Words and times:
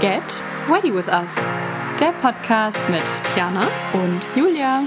Get 0.00 0.22
Ready 0.66 0.90
with 0.90 1.08
Us, 1.08 1.36
der 2.00 2.12
Podcast 2.22 2.78
mit 2.88 3.04
Kiana 3.34 3.68
und 3.92 4.26
Julia. 4.34 4.80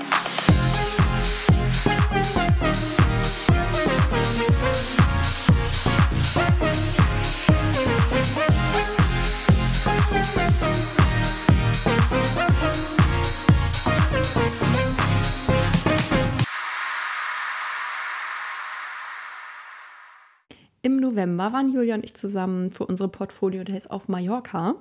November 21.13 21.53
waren 21.53 21.71
Julia 21.71 21.93
und 21.93 22.03
ich 22.03 22.15
zusammen 22.15 22.71
für 22.71 22.87
unsere 22.87 23.07
Portfolio 23.07 23.63
Days 23.63 23.85
auf 23.85 24.07
Mallorca. 24.07 24.75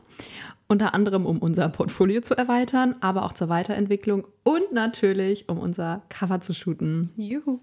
Unter 0.67 0.95
anderem, 0.95 1.27
um 1.27 1.39
unser 1.39 1.69
Portfolio 1.69 2.23
zu 2.23 2.35
erweitern, 2.35 2.97
aber 3.03 3.25
auch 3.25 3.33
zur 3.33 3.51
Weiterentwicklung 3.51 4.27
und 4.43 4.73
natürlich, 4.73 5.51
um 5.51 5.59
unser 5.59 6.01
Cover 6.09 6.41
zu 6.41 6.55
shooten. 6.55 7.11
Juhu. 7.17 7.61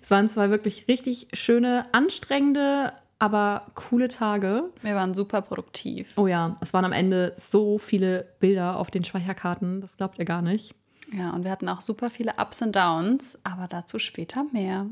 Es 0.00 0.10
waren 0.12 0.28
zwei 0.28 0.50
wirklich 0.50 0.86
richtig 0.86 1.26
schöne, 1.32 1.92
anstrengende, 1.92 2.92
aber 3.18 3.66
coole 3.74 4.06
Tage. 4.06 4.70
Wir 4.82 4.94
waren 4.94 5.14
super 5.14 5.42
produktiv. 5.42 6.10
Oh 6.16 6.28
ja, 6.28 6.54
es 6.60 6.72
waren 6.72 6.84
am 6.84 6.92
Ende 6.92 7.32
so 7.36 7.78
viele 7.78 8.28
Bilder 8.38 8.78
auf 8.78 8.92
den 8.92 9.04
Speicherkarten, 9.04 9.80
das 9.80 9.96
glaubt 9.96 10.20
ihr 10.20 10.24
gar 10.24 10.42
nicht. 10.42 10.76
Ja, 11.12 11.30
und 11.30 11.42
wir 11.42 11.50
hatten 11.50 11.68
auch 11.68 11.80
super 11.80 12.08
viele 12.08 12.34
Ups 12.38 12.62
und 12.62 12.76
Downs, 12.76 13.36
aber 13.42 13.66
dazu 13.66 13.98
später 13.98 14.44
mehr. 14.52 14.86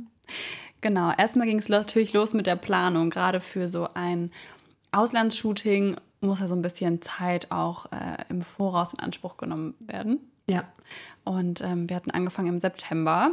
Genau, 0.81 1.13
erstmal 1.17 1.47
ging 1.47 1.59
es 1.59 1.69
natürlich 1.69 2.13
los 2.13 2.35
mit 2.35 2.47
der 2.47 2.57
Planung. 2.57 3.11
Gerade 3.11 3.41
für 3.41 3.69
so 3.69 3.89
ein 3.95 4.31
Auslandsshooting 4.93 5.97
muss 6.21 6.41
ja 6.41 6.49
so 6.49 6.55
ein 6.55 6.63
bisschen 6.63 7.03
Zeit 7.03 7.51
auch 7.51 7.87
äh, 7.93 8.25
im 8.29 8.43
Voraus 8.43 8.95
in 8.95 9.01
Anspruch 9.01 9.37
genommen 9.37 9.75
werden. 9.81 10.21
Ja. 10.47 10.65
Und 11.25 11.61
ähm, 11.61 11.89
wir 11.89 11.97
hatten 11.97 12.11
angefangen 12.11 12.49
im 12.49 12.61
September. 12.61 13.33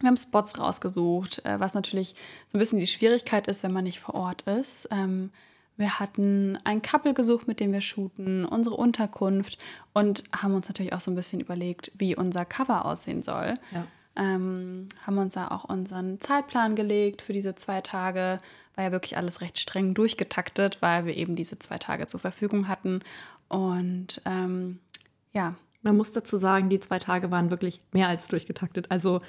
Wir 0.00 0.08
haben 0.08 0.16
Spots 0.16 0.58
rausgesucht, 0.58 1.44
äh, 1.44 1.60
was 1.60 1.74
natürlich 1.74 2.14
so 2.46 2.56
ein 2.56 2.60
bisschen 2.60 2.78
die 2.78 2.86
Schwierigkeit 2.86 3.46
ist, 3.46 3.62
wenn 3.62 3.72
man 3.72 3.84
nicht 3.84 4.00
vor 4.00 4.14
Ort 4.14 4.42
ist. 4.42 4.88
Ähm, 4.90 5.30
wir 5.76 5.98
hatten 5.98 6.58
ein 6.64 6.82
Couple 6.82 7.14
gesucht, 7.14 7.48
mit 7.48 7.58
dem 7.60 7.72
wir 7.72 7.80
shooten, 7.80 8.44
unsere 8.44 8.76
Unterkunft 8.76 9.58
und 9.92 10.24
haben 10.36 10.54
uns 10.54 10.68
natürlich 10.68 10.92
auch 10.92 11.00
so 11.00 11.10
ein 11.10 11.14
bisschen 11.14 11.40
überlegt, 11.40 11.90
wie 11.96 12.16
unser 12.16 12.44
Cover 12.44 12.84
aussehen 12.84 13.22
soll. 13.22 13.54
Ja. 13.72 13.86
Ähm, 14.16 14.88
haben 15.06 15.18
uns 15.18 15.34
da 15.34 15.48
auch 15.48 15.64
unseren 15.64 16.20
Zeitplan 16.20 16.74
gelegt 16.74 17.22
für 17.22 17.32
diese 17.32 17.54
zwei 17.54 17.80
Tage. 17.80 18.40
War 18.74 18.84
ja 18.84 18.92
wirklich 18.92 19.16
alles 19.16 19.40
recht 19.40 19.58
streng 19.58 19.94
durchgetaktet, 19.94 20.78
weil 20.80 21.06
wir 21.06 21.16
eben 21.16 21.36
diese 21.36 21.58
zwei 21.58 21.78
Tage 21.78 22.06
zur 22.06 22.20
Verfügung 22.20 22.68
hatten. 22.68 23.00
Und 23.48 24.20
ähm, 24.24 24.78
ja. 25.32 25.54
Man 25.82 25.96
muss 25.96 26.12
dazu 26.12 26.36
sagen, 26.36 26.68
die 26.68 26.78
zwei 26.78 26.98
Tage 26.98 27.30
waren 27.30 27.50
wirklich 27.50 27.80
mehr 27.92 28.08
als 28.08 28.28
durchgetaktet. 28.28 28.90
Also 28.90 29.22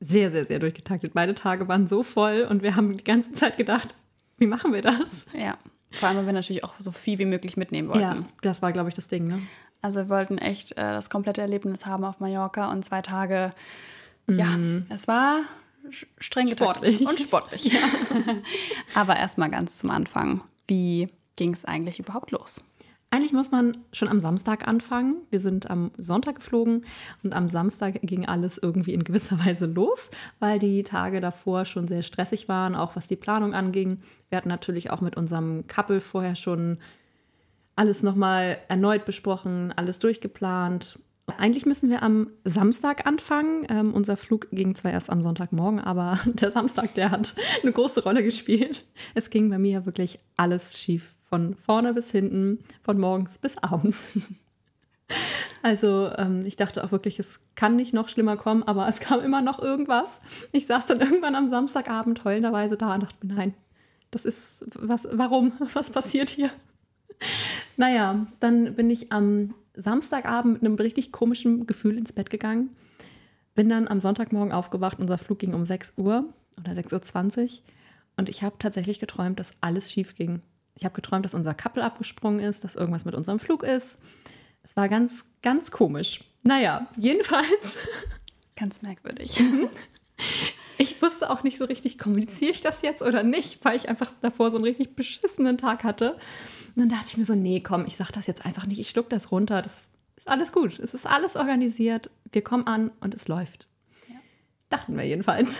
sehr, 0.00 0.30
sehr, 0.30 0.46
sehr 0.46 0.58
durchgetaktet. 0.58 1.12
Beide 1.14 1.34
Tage 1.34 1.68
waren 1.68 1.86
so 1.86 2.02
voll 2.02 2.46
und 2.48 2.62
wir 2.62 2.74
haben 2.74 2.96
die 2.96 3.04
ganze 3.04 3.32
Zeit 3.32 3.56
gedacht, 3.56 3.94
wie 4.38 4.46
machen 4.46 4.72
wir 4.72 4.82
das? 4.82 5.26
Ja. 5.38 5.58
Vor 5.92 6.08
allem, 6.08 6.18
weil 6.18 6.26
wir 6.26 6.32
natürlich 6.32 6.64
auch 6.64 6.74
so 6.78 6.90
viel 6.90 7.18
wie 7.18 7.26
möglich 7.26 7.56
mitnehmen 7.56 7.88
wollten. 7.88 8.00
Ja, 8.00 8.24
das 8.40 8.62
war, 8.62 8.72
glaube 8.72 8.88
ich, 8.88 8.94
das 8.94 9.08
Ding. 9.08 9.26
Ne? 9.26 9.42
Also 9.82 9.98
wir 10.00 10.08
wollten 10.08 10.38
echt 10.38 10.72
äh, 10.72 10.74
das 10.76 11.10
komplette 11.10 11.40
Erlebnis 11.40 11.84
haben 11.86 12.04
auf 12.04 12.20
Mallorca 12.20 12.70
und 12.70 12.84
zwei 12.84 13.02
Tage. 13.02 13.52
Mhm. 14.26 14.38
Ja, 14.38 14.94
es 14.94 15.08
war 15.08 15.40
streng 16.18 16.46
sportlich 16.48 17.06
und 17.06 17.18
sportlich. 17.18 17.64
Ja. 17.72 17.80
Aber 18.94 19.16
erstmal 19.16 19.50
ganz 19.50 19.76
zum 19.78 19.90
Anfang. 19.90 20.42
Wie 20.68 21.08
ging 21.36 21.52
es 21.52 21.64
eigentlich 21.64 21.98
überhaupt 21.98 22.30
los? 22.30 22.64
Eigentlich 23.10 23.34
muss 23.34 23.50
man 23.50 23.76
schon 23.92 24.08
am 24.08 24.22
Samstag 24.22 24.66
anfangen. 24.66 25.16
Wir 25.30 25.38
sind 25.38 25.68
am 25.70 25.90
Sonntag 25.98 26.36
geflogen 26.36 26.86
und 27.22 27.34
am 27.34 27.50
Samstag 27.50 28.00
ging 28.02 28.26
alles 28.26 28.56
irgendwie 28.56 28.94
in 28.94 29.04
gewisser 29.04 29.38
Weise 29.44 29.66
los, 29.66 30.10
weil 30.38 30.58
die 30.58 30.82
Tage 30.82 31.20
davor 31.20 31.66
schon 31.66 31.88
sehr 31.88 32.02
stressig 32.02 32.48
waren, 32.48 32.74
auch 32.74 32.96
was 32.96 33.08
die 33.08 33.16
Planung 33.16 33.52
anging. 33.52 34.00
Wir 34.30 34.38
hatten 34.38 34.48
natürlich 34.48 34.90
auch 34.90 35.02
mit 35.02 35.16
unserem 35.16 35.66
Couple 35.66 36.00
vorher 36.00 36.36
schon 36.36 36.78
alles 37.76 38.02
nochmal 38.02 38.58
erneut 38.68 39.04
besprochen, 39.04 39.72
alles 39.76 39.98
durchgeplant. 39.98 40.98
Eigentlich 41.38 41.66
müssen 41.66 41.88
wir 41.88 42.02
am 42.02 42.28
Samstag 42.44 43.06
anfangen. 43.06 43.66
Ähm, 43.70 43.94
unser 43.94 44.16
Flug 44.16 44.48
ging 44.50 44.74
zwar 44.74 44.92
erst 44.92 45.10
am 45.10 45.22
Sonntagmorgen, 45.22 45.80
aber 45.80 46.18
der 46.26 46.50
Samstag, 46.50 46.94
der 46.94 47.10
hat 47.10 47.34
eine 47.62 47.72
große 47.72 48.02
Rolle 48.02 48.22
gespielt. 48.22 48.84
Es 49.14 49.30
ging 49.30 49.48
bei 49.48 49.58
mir 49.58 49.86
wirklich 49.86 50.18
alles 50.36 50.78
schief. 50.78 51.14
Von 51.24 51.54
vorne 51.56 51.94
bis 51.94 52.10
hinten, 52.10 52.58
von 52.82 52.98
morgens 52.98 53.38
bis 53.38 53.58
abends. 53.58 54.08
Also 55.64 56.10
ähm, 56.18 56.40
ich 56.44 56.56
dachte 56.56 56.82
auch 56.82 56.90
wirklich, 56.90 57.20
es 57.20 57.40
kann 57.54 57.76
nicht 57.76 57.94
noch 57.94 58.08
schlimmer 58.08 58.36
kommen, 58.36 58.64
aber 58.64 58.88
es 58.88 58.98
kam 58.98 59.20
immer 59.20 59.42
noch 59.42 59.60
irgendwas. 59.60 60.20
Ich 60.50 60.66
saß 60.66 60.86
dann 60.86 61.00
irgendwann 61.00 61.36
am 61.36 61.48
Samstagabend 61.48 62.24
heulenderweise 62.24 62.76
da 62.76 62.94
und 62.94 63.04
dachte 63.04 63.24
mir, 63.24 63.34
nein, 63.34 63.54
das 64.10 64.24
ist 64.24 64.64
was, 64.78 65.06
warum? 65.12 65.52
Was 65.74 65.90
passiert 65.90 66.30
hier? 66.30 66.50
Naja, 67.76 68.26
dann 68.38 68.74
bin 68.74 68.90
ich 68.90 69.12
am 69.12 69.54
Samstagabend 69.74 70.54
mit 70.54 70.62
einem 70.62 70.74
richtig 70.74 71.10
komischen 71.10 71.66
Gefühl 71.66 71.96
ins 71.96 72.12
Bett 72.12 72.28
gegangen. 72.28 72.76
Bin 73.54 73.68
dann 73.68 73.88
am 73.88 74.00
Sonntagmorgen 74.00 74.52
aufgewacht. 74.52 74.98
Unser 75.00 75.18
Flug 75.18 75.38
ging 75.38 75.54
um 75.54 75.64
6 75.64 75.94
Uhr 75.96 76.32
oder 76.58 76.72
6.20 76.72 77.42
Uhr. 77.42 77.48
Und 78.16 78.28
ich 78.28 78.42
habe 78.42 78.56
tatsächlich 78.58 79.00
geträumt, 79.00 79.40
dass 79.40 79.52
alles 79.60 79.90
schief 79.90 80.14
ging. 80.14 80.42
Ich 80.76 80.84
habe 80.84 80.94
geträumt, 80.94 81.24
dass 81.24 81.34
unser 81.34 81.54
Couple 81.54 81.82
abgesprungen 81.82 82.40
ist, 82.40 82.64
dass 82.64 82.74
irgendwas 82.74 83.04
mit 83.04 83.14
unserem 83.14 83.38
Flug 83.38 83.62
ist. 83.62 83.98
Es 84.62 84.76
war 84.76 84.88
ganz, 84.88 85.24
ganz 85.42 85.70
komisch. 85.70 86.24
Naja, 86.42 86.88
jedenfalls. 86.96 87.78
Ganz 88.56 88.82
merkwürdig. 88.82 89.42
ich 90.82 91.00
wusste 91.00 91.30
auch 91.30 91.44
nicht 91.44 91.58
so 91.58 91.64
richtig, 91.64 91.96
kommuniziere 91.96 92.50
ich 92.50 92.60
das 92.60 92.82
jetzt 92.82 93.02
oder 93.02 93.22
nicht, 93.22 93.64
weil 93.64 93.76
ich 93.76 93.88
einfach 93.88 94.10
davor 94.20 94.50
so 94.50 94.56
einen 94.56 94.64
richtig 94.64 94.96
beschissenen 94.96 95.56
Tag 95.56 95.84
hatte. 95.84 96.12
Und 96.74 96.76
dann 96.76 96.88
dachte 96.88 97.06
ich 97.08 97.16
mir 97.16 97.24
so, 97.24 97.34
nee, 97.34 97.60
komm, 97.60 97.86
ich 97.86 97.96
sag 97.96 98.10
das 98.10 98.26
jetzt 98.26 98.44
einfach 98.44 98.66
nicht, 98.66 98.80
ich 98.80 98.88
schluck 98.88 99.08
das 99.08 99.30
runter, 99.30 99.62
das 99.62 99.90
ist 100.16 100.28
alles 100.28 100.52
gut, 100.52 100.78
es 100.80 100.92
ist 100.92 101.06
alles 101.06 101.36
organisiert, 101.36 102.10
wir 102.32 102.42
kommen 102.42 102.66
an 102.66 102.90
und 103.00 103.14
es 103.14 103.28
läuft. 103.28 103.68
Ja. 104.08 104.16
Dachten 104.70 104.96
wir 104.96 105.04
jedenfalls. 105.04 105.56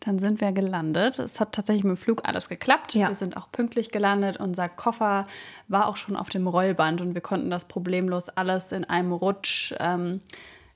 Dann 0.00 0.18
sind 0.18 0.40
wir 0.40 0.50
gelandet. 0.50 1.20
Es 1.20 1.38
hat 1.38 1.52
tatsächlich 1.52 1.84
mit 1.84 1.96
dem 1.96 1.96
Flug 1.96 2.28
alles 2.28 2.48
geklappt. 2.48 2.94
Ja. 2.94 3.06
Wir 3.06 3.14
sind 3.14 3.36
auch 3.36 3.52
pünktlich 3.52 3.92
gelandet. 3.92 4.36
Unser 4.36 4.68
Koffer 4.68 5.28
war 5.68 5.86
auch 5.86 5.96
schon 5.96 6.16
auf 6.16 6.28
dem 6.28 6.48
Rollband 6.48 7.00
und 7.00 7.14
wir 7.14 7.20
konnten 7.20 7.50
das 7.50 7.68
problemlos 7.68 8.28
alles 8.28 8.72
in 8.72 8.84
einem 8.84 9.12
Rutsch 9.12 9.72
ähm, 9.78 10.20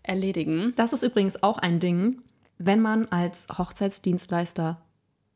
erledigen. 0.05 0.75
Das 0.77 0.93
ist 0.93 1.03
übrigens 1.03 1.43
auch 1.43 1.59
ein 1.59 1.81
Ding, 1.81 2.23
wenn 2.59 2.81
man 2.81 3.07
als 3.09 3.47
Hochzeitsdienstleister 3.57 4.81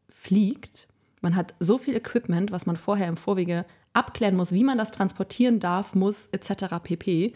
fliegt. 0.09 0.89
Man 1.21 1.37
hat 1.37 1.55
so 1.61 1.79
viel 1.79 1.95
Equipment, 1.95 2.51
was 2.51 2.67
man 2.67 2.77
vorher 2.77 3.09
im 3.09 3.17
Vorwege 3.17 3.65
abklären 3.93 4.37
muss, 4.37 4.53
wie 4.53 4.65
man 4.65 4.79
das 4.79 4.93
transportieren 4.93 5.61
darf, 5.61 5.95
muss, 5.95 6.27
etc. 6.27 6.77
pp. 6.83 7.35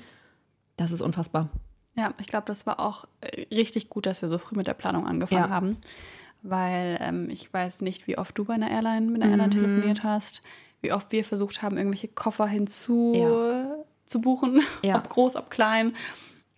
Das 0.77 0.93
ist 0.93 1.03
unfassbar. 1.03 1.50
Ja, 1.97 2.12
ich 2.21 2.27
glaube, 2.27 2.47
das 2.47 2.67
war 2.67 2.81
auch 2.81 3.06
äh, 3.21 3.47
richtig 3.55 3.89
gut, 3.89 4.06
dass 4.06 4.23
wir 4.23 4.28
so 4.28 4.39
früh 4.39 4.56
mit 4.56 4.67
der 4.67 4.75
Planung 4.75 5.06
angefangen 5.06 5.43
ja. 5.43 5.50
haben. 5.50 5.77
Weil 6.43 6.99
ähm, 7.00 7.31
ich 7.31 7.53
weiß 7.53 7.81
nicht, 7.81 8.06
wie 8.06 8.19
oft 8.19 8.37
du 8.37 8.44
bei 8.44 8.55
einer 8.55 8.71
Airline 8.71 9.11
mit 9.11 9.23
einer 9.23 9.34
mhm. 9.34 9.41
Airline 9.41 9.50
telefoniert 9.50 10.03
hast, 10.03 10.43
wie 10.83 10.93
oft 10.93 11.11
wir 11.12 11.25
versucht 11.25 11.62
haben, 11.62 11.78
irgendwelche 11.78 12.09
Koffer 12.09 12.47
hinzu 12.47 13.12
ja. 13.15 13.77
zu 14.06 14.21
buchen, 14.21 14.61
ja. 14.83 14.99
ob 14.99 15.09
groß, 15.09 15.37
ob 15.37 15.50
klein. 15.50 15.94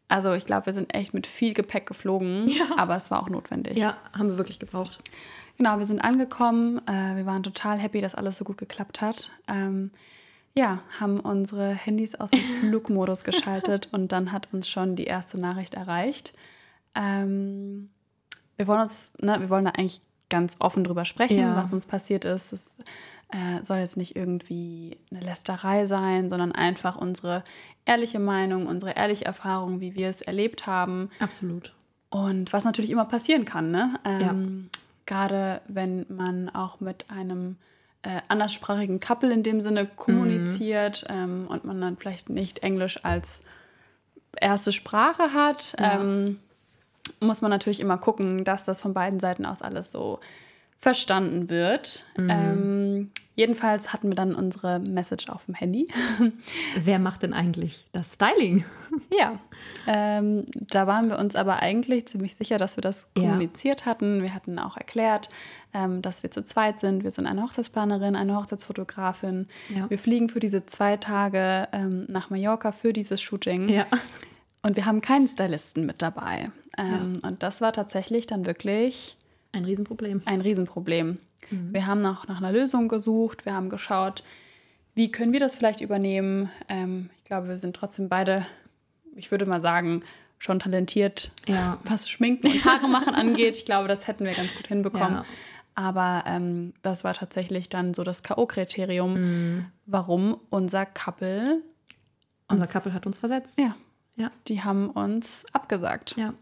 Also 0.08 0.32
ich 0.34 0.46
glaube, 0.46 0.66
wir 0.66 0.72
sind 0.72 0.94
echt 0.94 1.14
mit 1.14 1.26
viel 1.26 1.52
Gepäck 1.52 1.86
geflogen, 1.86 2.46
ja. 2.48 2.64
aber 2.76 2.96
es 2.96 3.10
war 3.10 3.22
auch 3.22 3.28
notwendig. 3.28 3.76
Ja, 3.76 3.96
haben 4.16 4.28
wir 4.30 4.38
wirklich 4.38 4.58
gebraucht. 4.58 5.00
Genau, 5.56 5.78
wir 5.78 5.86
sind 5.86 6.00
angekommen. 6.00 6.80
Äh, 6.86 7.16
wir 7.16 7.26
waren 7.26 7.42
total 7.42 7.78
happy, 7.78 8.00
dass 8.00 8.14
alles 8.14 8.36
so 8.36 8.44
gut 8.44 8.58
geklappt 8.58 9.00
hat. 9.00 9.30
Ähm, 9.48 9.90
ja, 10.54 10.80
haben 11.00 11.20
unsere 11.20 11.70
Handys 11.70 12.14
aus 12.14 12.30
dem 12.30 12.40
Flugmodus 12.60 13.24
geschaltet 13.24 13.88
und 13.92 14.12
dann 14.12 14.32
hat 14.32 14.48
uns 14.52 14.68
schon 14.68 14.94
die 14.96 15.04
erste 15.04 15.38
Nachricht 15.38 15.74
erreicht. 15.74 16.34
Ähm, 16.94 17.90
wir 18.56 18.66
wollen 18.66 18.80
uns, 18.80 19.12
ne, 19.20 19.40
wir 19.40 19.50
wollen 19.50 19.66
da 19.66 19.72
eigentlich 19.72 20.00
ganz 20.28 20.56
offen 20.58 20.84
drüber 20.84 21.04
sprechen, 21.04 21.38
ja. 21.38 21.56
was 21.56 21.72
uns 21.72 21.86
passiert 21.86 22.24
ist. 22.24 22.52
Es 22.52 22.74
äh, 23.30 23.62
soll 23.62 23.78
jetzt 23.78 23.96
nicht 23.96 24.16
irgendwie 24.16 24.98
eine 25.10 25.20
Lästerei 25.20 25.86
sein, 25.86 26.28
sondern 26.28 26.52
einfach 26.52 26.96
unsere 26.96 27.42
ehrliche 27.84 28.18
Meinung, 28.18 28.66
unsere 28.66 28.92
ehrliche 28.92 29.24
Erfahrung, 29.24 29.80
wie 29.80 29.94
wir 29.94 30.08
es 30.08 30.22
erlebt 30.22 30.66
haben. 30.66 31.10
Absolut. 31.18 31.72
Und 32.10 32.52
was 32.52 32.64
natürlich 32.64 32.90
immer 32.90 33.04
passieren 33.04 33.44
kann, 33.44 33.70
ne? 33.70 33.98
Ähm, 34.04 34.20
ja 34.20 34.78
gerade 35.06 35.60
wenn 35.68 36.04
man 36.08 36.48
auch 36.50 36.80
mit 36.80 37.06
einem 37.08 37.56
äh, 38.02 38.20
anderssprachigen 38.28 39.00
Couple 39.00 39.32
in 39.32 39.42
dem 39.42 39.60
Sinne 39.60 39.86
kommuniziert 39.86 41.06
mhm. 41.08 41.16
ähm, 41.16 41.46
und 41.48 41.64
man 41.64 41.80
dann 41.80 41.96
vielleicht 41.96 42.28
nicht 42.28 42.58
Englisch 42.58 43.04
als 43.04 43.42
erste 44.38 44.72
Sprache 44.72 45.32
hat, 45.32 45.76
ja. 45.78 46.00
ähm, 46.00 46.40
muss 47.20 47.40
man 47.40 47.50
natürlich 47.50 47.80
immer 47.80 47.96
gucken, 47.96 48.44
dass 48.44 48.64
das 48.64 48.82
von 48.82 48.92
beiden 48.92 49.20
Seiten 49.20 49.46
aus 49.46 49.62
alles 49.62 49.92
so 49.92 50.18
verstanden 50.86 51.50
wird. 51.50 52.04
Mhm. 52.16 52.30
Ähm, 52.30 53.10
Jedenfalls 53.38 53.92
hatten 53.92 54.08
wir 54.08 54.14
dann 54.14 54.34
unsere 54.34 54.78
Message 54.78 55.28
auf 55.28 55.44
dem 55.44 55.54
Handy. 55.54 55.88
Wer 56.80 56.98
macht 56.98 57.22
denn 57.22 57.34
eigentlich 57.34 57.84
das 57.92 58.14
Styling? 58.14 58.64
Ja, 59.18 59.38
ähm, 59.86 60.46
da 60.70 60.86
waren 60.86 61.08
wir 61.10 61.18
uns 61.18 61.36
aber 61.36 61.60
eigentlich 61.62 62.06
ziemlich 62.08 62.34
sicher, 62.34 62.56
dass 62.58 62.76
wir 62.78 62.82
das 62.82 63.08
Ja. 63.16 63.24
kommuniziert 63.24 63.84
hatten. 63.84 64.22
Wir 64.22 64.32
hatten 64.32 64.58
auch 64.58 64.76
erklärt, 64.76 65.28
ähm, 65.74 66.00
dass 66.02 66.22
wir 66.22 66.30
zu 66.30 66.44
zweit 66.44 66.80
sind. 66.80 67.04
Wir 67.04 67.10
sind 67.10 67.26
eine 67.26 67.42
Hochzeitsplanerin, 67.42 68.16
eine 68.16 68.36
Hochzeitsfotografin. 68.36 69.48
Ja. 69.76 69.88
Wir 69.90 69.98
fliegen 69.98 70.28
für 70.30 70.40
diese 70.40 70.64
zwei 70.66 70.96
Tage 70.96 71.68
ähm, 71.72 72.06
nach 72.08 72.30
Mallorca 72.30 72.72
für 72.72 72.92
dieses 72.92 73.20
Shooting. 73.20 73.68
Ja. 73.68 73.86
Und 74.62 74.76
wir 74.76 74.86
haben 74.86 75.00
keinen 75.02 75.26
Stylisten 75.26 75.84
mit 75.84 76.00
dabei. 76.00 76.50
Ähm, 76.78 77.18
Und 77.22 77.42
das 77.42 77.60
war 77.60 77.72
tatsächlich 77.72 78.26
dann 78.26 78.46
wirklich 78.46 79.16
Ein 79.56 79.64
Riesenproblem. 79.64 80.22
ein 80.24 80.40
Riesenproblem. 80.40 81.18
Wir 81.50 81.86
haben 81.86 82.00
noch 82.00 82.26
nach 82.28 82.38
einer 82.38 82.52
Lösung 82.52 82.88
gesucht. 82.88 83.44
Wir 83.46 83.54
haben 83.54 83.68
geschaut, 83.70 84.22
wie 84.94 85.10
können 85.10 85.32
wir 85.32 85.40
das 85.40 85.54
vielleicht 85.56 85.80
übernehmen. 85.80 86.50
Ähm, 86.68 87.10
ich 87.18 87.24
glaube, 87.24 87.48
wir 87.48 87.58
sind 87.58 87.76
trotzdem 87.76 88.08
beide, 88.08 88.44
ich 89.14 89.30
würde 89.30 89.46
mal 89.46 89.60
sagen, 89.60 90.02
schon 90.38 90.58
talentiert, 90.58 91.30
Ja. 91.46 91.78
was 91.84 92.08
Schminken 92.10 92.48
und 92.48 92.64
Haare 92.64 92.88
machen 92.88 93.14
angeht. 93.14 93.56
Ich 93.56 93.64
glaube, 93.64 93.88
das 93.88 94.06
hätten 94.08 94.24
wir 94.24 94.32
ganz 94.32 94.54
gut 94.56 94.66
hinbekommen. 94.66 95.14
Ja. 95.18 95.24
Aber 95.74 96.24
ähm, 96.26 96.72
das 96.82 97.04
war 97.04 97.14
tatsächlich 97.14 97.68
dann 97.68 97.92
so 97.94 98.02
das 98.02 98.22
K.O.-Kriterium, 98.22 99.64
warum 99.86 100.38
unser 100.50 100.84
Couple, 100.86 101.62
Unser 102.48 102.66
Couple 102.66 102.92
hat 102.94 103.06
uns 103.06 103.18
versetzt. 103.18 103.58
ja, 103.60 103.76
Ja. 104.16 104.30
die 104.48 104.62
haben 104.64 104.90
uns 104.90 105.44
abgesagt, 105.52 106.14
Ja. 106.16 106.32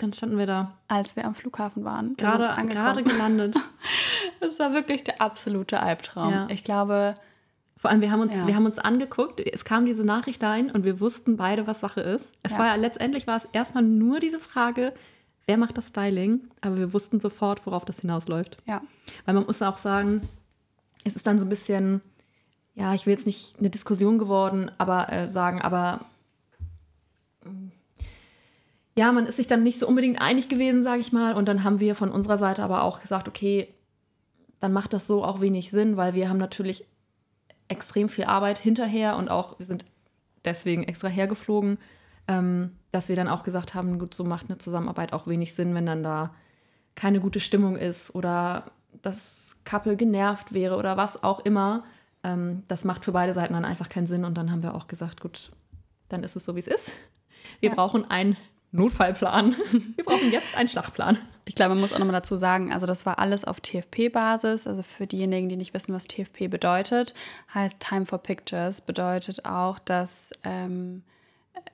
Dann 0.00 0.12
standen 0.12 0.38
wir 0.38 0.46
da. 0.46 0.76
als 0.88 1.14
wir 1.16 1.24
am 1.24 1.34
Flughafen 1.34 1.84
waren. 1.84 2.14
Gerade, 2.16 2.66
gerade 2.66 3.02
gelandet. 3.04 3.56
Das 4.40 4.58
war 4.58 4.72
wirklich 4.72 5.04
der 5.04 5.20
absolute 5.20 5.80
Albtraum. 5.82 6.32
Ja. 6.32 6.46
Ich 6.50 6.64
glaube, 6.64 7.14
Vor 7.76 7.90
allem, 7.90 8.00
wir 8.00 8.10
haben 8.10 8.20
uns, 8.20 8.34
Ja. 8.34 8.46
wir 8.46 8.54
haben 8.56 8.64
uns 8.66 8.78
angeguckt, 8.78 9.40
es 9.40 9.64
kam 9.66 9.84
diese 9.86 10.02
Nachricht 10.04 10.42
ein 10.44 10.70
und 10.70 10.84
wir 10.84 10.98
wussten 11.00 11.36
beide, 11.36 11.66
was 11.66 11.80
Sache 11.80 12.00
ist. 12.00 12.34
Es 12.42 12.52
Ja. 12.52 12.58
war 12.58 12.66
ja 12.66 12.74
letztendlich 12.76 13.26
war 13.26 13.36
es 13.36 13.46
erstmal 13.52 13.82
nur 13.82 14.18
diese 14.20 14.40
Frage, 14.40 14.94
wer 15.46 15.56
macht 15.58 15.76
das 15.76 15.88
Styling, 15.88 16.40
aber 16.62 16.76
wir 16.78 16.92
wussten 16.94 17.20
sofort, 17.20 17.64
worauf 17.66 17.84
das 17.84 18.00
hinausläuft. 18.00 18.56
ja, 18.66 18.80
Weil 19.26 19.34
man 19.34 19.44
muss 19.46 19.60
auch 19.62 19.76
sagen, 19.76 20.22
es 21.04 21.16
ist 21.16 21.26
dann 21.26 21.38
so 21.38 21.44
ein 21.44 21.48
bisschen, 21.50 22.00
ja, 22.74 22.94
ich 22.94 23.04
will 23.06 23.12
jetzt 23.12 23.26
nicht 23.26 23.58
eine 23.58 23.68
Diskussion 23.70 24.18
geworden, 24.18 24.70
aber 24.78 25.10
äh, 25.12 25.30
sagen, 25.30 25.60
aber 25.60 26.00
ja, 28.96 29.12
man 29.12 29.26
ist 29.26 29.36
sich 29.36 29.46
dann 29.46 29.62
nicht 29.62 29.78
so 29.78 29.86
unbedingt 29.86 30.20
einig 30.20 30.48
gewesen, 30.48 30.82
sage 30.82 31.00
ich 31.00 31.12
mal. 31.12 31.34
Und 31.34 31.46
dann 31.48 31.64
haben 31.64 31.80
wir 31.80 31.94
von 31.94 32.10
unserer 32.10 32.38
Seite 32.38 32.62
aber 32.62 32.82
auch 32.82 33.00
gesagt, 33.00 33.28
okay, 33.28 33.68
dann 34.58 34.72
macht 34.72 34.92
das 34.92 35.06
so 35.06 35.24
auch 35.24 35.40
wenig 35.40 35.70
Sinn, 35.70 35.96
weil 35.96 36.14
wir 36.14 36.28
haben 36.28 36.38
natürlich 36.38 36.84
extrem 37.68 38.08
viel 38.08 38.24
Arbeit 38.24 38.58
hinterher 38.58 39.16
und 39.16 39.30
auch, 39.30 39.58
wir 39.58 39.66
sind 39.66 39.84
deswegen 40.44 40.82
extra 40.82 41.08
hergeflogen, 41.08 41.78
ähm, 42.28 42.72
dass 42.90 43.08
wir 43.08 43.16
dann 43.16 43.28
auch 43.28 43.42
gesagt 43.42 43.74
haben, 43.74 43.98
gut, 43.98 44.12
so 44.12 44.24
macht 44.24 44.48
eine 44.48 44.58
Zusammenarbeit 44.58 45.12
auch 45.12 45.26
wenig 45.26 45.54
Sinn, 45.54 45.74
wenn 45.74 45.86
dann 45.86 46.02
da 46.02 46.34
keine 46.96 47.20
gute 47.20 47.40
Stimmung 47.40 47.76
ist 47.76 48.14
oder 48.14 48.64
das 49.02 49.60
Couple 49.64 49.96
genervt 49.96 50.52
wäre 50.52 50.76
oder 50.76 50.96
was 50.96 51.22
auch 51.22 51.40
immer. 51.40 51.84
Ähm, 52.24 52.64
das 52.68 52.84
macht 52.84 53.04
für 53.04 53.12
beide 53.12 53.32
Seiten 53.32 53.54
dann 53.54 53.64
einfach 53.64 53.88
keinen 53.88 54.06
Sinn 54.06 54.24
und 54.24 54.36
dann 54.36 54.50
haben 54.50 54.62
wir 54.62 54.74
auch 54.74 54.88
gesagt, 54.88 55.20
gut, 55.20 55.52
dann 56.08 56.24
ist 56.24 56.36
es 56.36 56.44
so, 56.44 56.56
wie 56.56 56.60
es 56.60 56.66
ist. 56.66 56.92
Wir 57.60 57.70
Ja. 57.70 57.74
brauchen 57.76 58.10
einen 58.10 58.36
Notfallplan. 58.72 59.54
Wir 59.96 60.04
brauchen 60.04 60.30
jetzt 60.30 60.54
einen 60.56 60.68
Schlachtplan. 60.68 61.18
ich 61.44 61.54
glaube, 61.54 61.70
man 61.70 61.80
muss 61.80 61.92
auch 61.92 61.98
nochmal 61.98 62.14
dazu 62.14 62.36
sagen, 62.36 62.72
also 62.72 62.86
das 62.86 63.04
war 63.04 63.18
alles 63.18 63.44
auf 63.44 63.60
TFP-Basis. 63.60 64.66
Also 64.66 64.82
für 64.82 65.06
diejenigen, 65.06 65.48
die 65.48 65.56
nicht 65.56 65.74
wissen, 65.74 65.92
was 65.92 66.06
TFP 66.06 66.48
bedeutet, 66.48 67.14
heißt 67.52 67.80
Time 67.80 68.06
for 68.06 68.18
Pictures, 68.18 68.80
bedeutet 68.80 69.44
auch, 69.44 69.78
dass 69.80 70.30
ähm, 70.44 71.02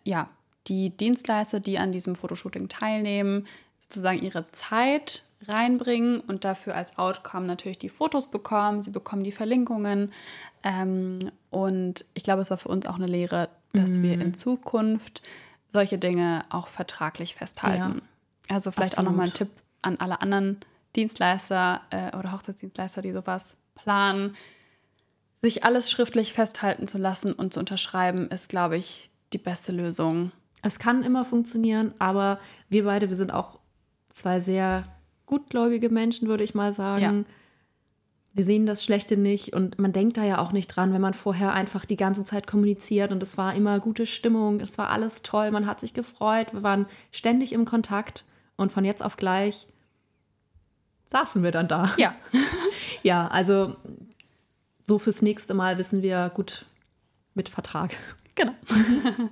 ja, 0.04 0.28
die 0.69 0.90
Dienstleister, 0.90 1.60
die 1.60 1.78
an 1.78 1.93
diesem 1.93 2.16
Fotoshooting 2.16 2.69
teilnehmen, 2.69 3.46
sozusagen 3.78 4.22
ihre 4.22 4.50
Zeit 4.52 5.25
reinbringen 5.46 6.20
und 6.20 6.44
dafür 6.44 6.75
als 6.75 6.98
Outcome 6.98 7.46
natürlich 7.46 7.78
die 7.78 7.90
Fotos 7.90 8.31
bekommen. 8.31 8.82
Sie 8.82 8.90
bekommen 8.90 9.22
die 9.22 9.32
Verlinkungen. 9.32 10.12
Ähm, 10.64 11.19
und 11.50 12.04
ich 12.14 12.22
glaube, 12.22 12.43
es 12.43 12.50
war 12.50 12.58
für 12.58 12.70
uns 12.70 12.87
auch 12.87 12.96
eine 12.96 13.06
Lehre, 13.06 13.50
dass 13.75 14.02
wir 14.02 14.14
in 14.14 14.32
Zukunft 14.32 15.22
solche 15.68 15.98
Dinge 15.98 16.44
auch 16.50 16.68
vertraglich 16.68 17.34
festhalten. 17.34 18.02
Also 18.48 18.70
vielleicht 18.70 18.98
auch 18.98 19.02
nochmal 19.02 19.26
ein 19.26 19.30
Absolut. 19.32 19.52
Tipp 19.52 19.62
an 19.82 19.96
alle 19.98 20.20
anderen 20.20 20.60
Dienstleister 20.94 21.82
äh, 21.90 22.16
oder 22.16 22.32
Hochzeitsdienstleister, 22.32 23.02
die 23.02 23.12
sowas 23.12 23.56
planen. 23.74 24.36
Sich 25.42 25.64
alles 25.64 25.90
schriftlich 25.90 26.32
festhalten 26.32 26.88
zu 26.88 26.98
lassen 26.98 27.32
und 27.32 27.52
zu 27.52 27.60
unterschreiben, 27.60 28.28
ist, 28.28 28.48
glaube 28.48 28.76
ich, 28.76 29.10
die 29.32 29.38
beste 29.38 29.72
Lösung. 29.72 30.32
Es 30.62 30.78
kann 30.78 31.02
immer 31.02 31.24
funktionieren, 31.24 31.92
aber 31.98 32.40
wir 32.69 32.84
beide, 32.84 33.10
wir 33.10 33.16
sind 33.16 33.32
auch 33.32 33.58
zwei 34.10 34.40
sehr 34.40 34.84
gutgläubige 35.26 35.90
Menschen, 35.90 36.28
würde 36.28 36.42
ich 36.42 36.54
mal 36.54 36.72
sagen. 36.72 37.26
Ja. 37.28 37.34
Wir 38.36 38.44
sehen 38.44 38.66
das 38.66 38.84
Schlechte 38.84 39.16
nicht. 39.16 39.54
Und 39.54 39.78
man 39.78 39.94
denkt 39.94 40.18
da 40.18 40.24
ja 40.24 40.38
auch 40.38 40.52
nicht 40.52 40.68
dran, 40.68 40.92
wenn 40.92 41.00
man 41.00 41.14
vorher 41.14 41.54
einfach 41.54 41.86
die 41.86 41.96
ganze 41.96 42.22
Zeit 42.22 42.46
kommuniziert. 42.46 43.10
Und 43.10 43.22
es 43.22 43.38
war 43.38 43.54
immer 43.54 43.80
gute 43.80 44.04
Stimmung, 44.04 44.60
es 44.60 44.76
war 44.76 44.90
alles 44.90 45.22
toll, 45.22 45.50
man 45.50 45.66
hat 45.66 45.80
sich 45.80 45.94
gefreut, 45.94 46.52
wir 46.52 46.62
waren 46.62 46.84
ständig 47.12 47.54
im 47.54 47.64
Kontakt. 47.64 48.26
Und 48.56 48.72
von 48.72 48.84
jetzt 48.84 49.02
auf 49.02 49.16
gleich 49.16 49.66
saßen 51.06 51.42
wir 51.42 51.50
dann 51.50 51.66
da. 51.66 51.90
Ja, 51.96 52.14
Ja, 53.02 53.28
also 53.28 53.76
so 54.84 54.98
fürs 54.98 55.22
nächste 55.22 55.54
Mal 55.54 55.78
wissen 55.78 56.02
wir 56.02 56.30
gut 56.34 56.66
mit 57.34 57.48
Vertrag. 57.48 57.96
genau. 58.34 58.52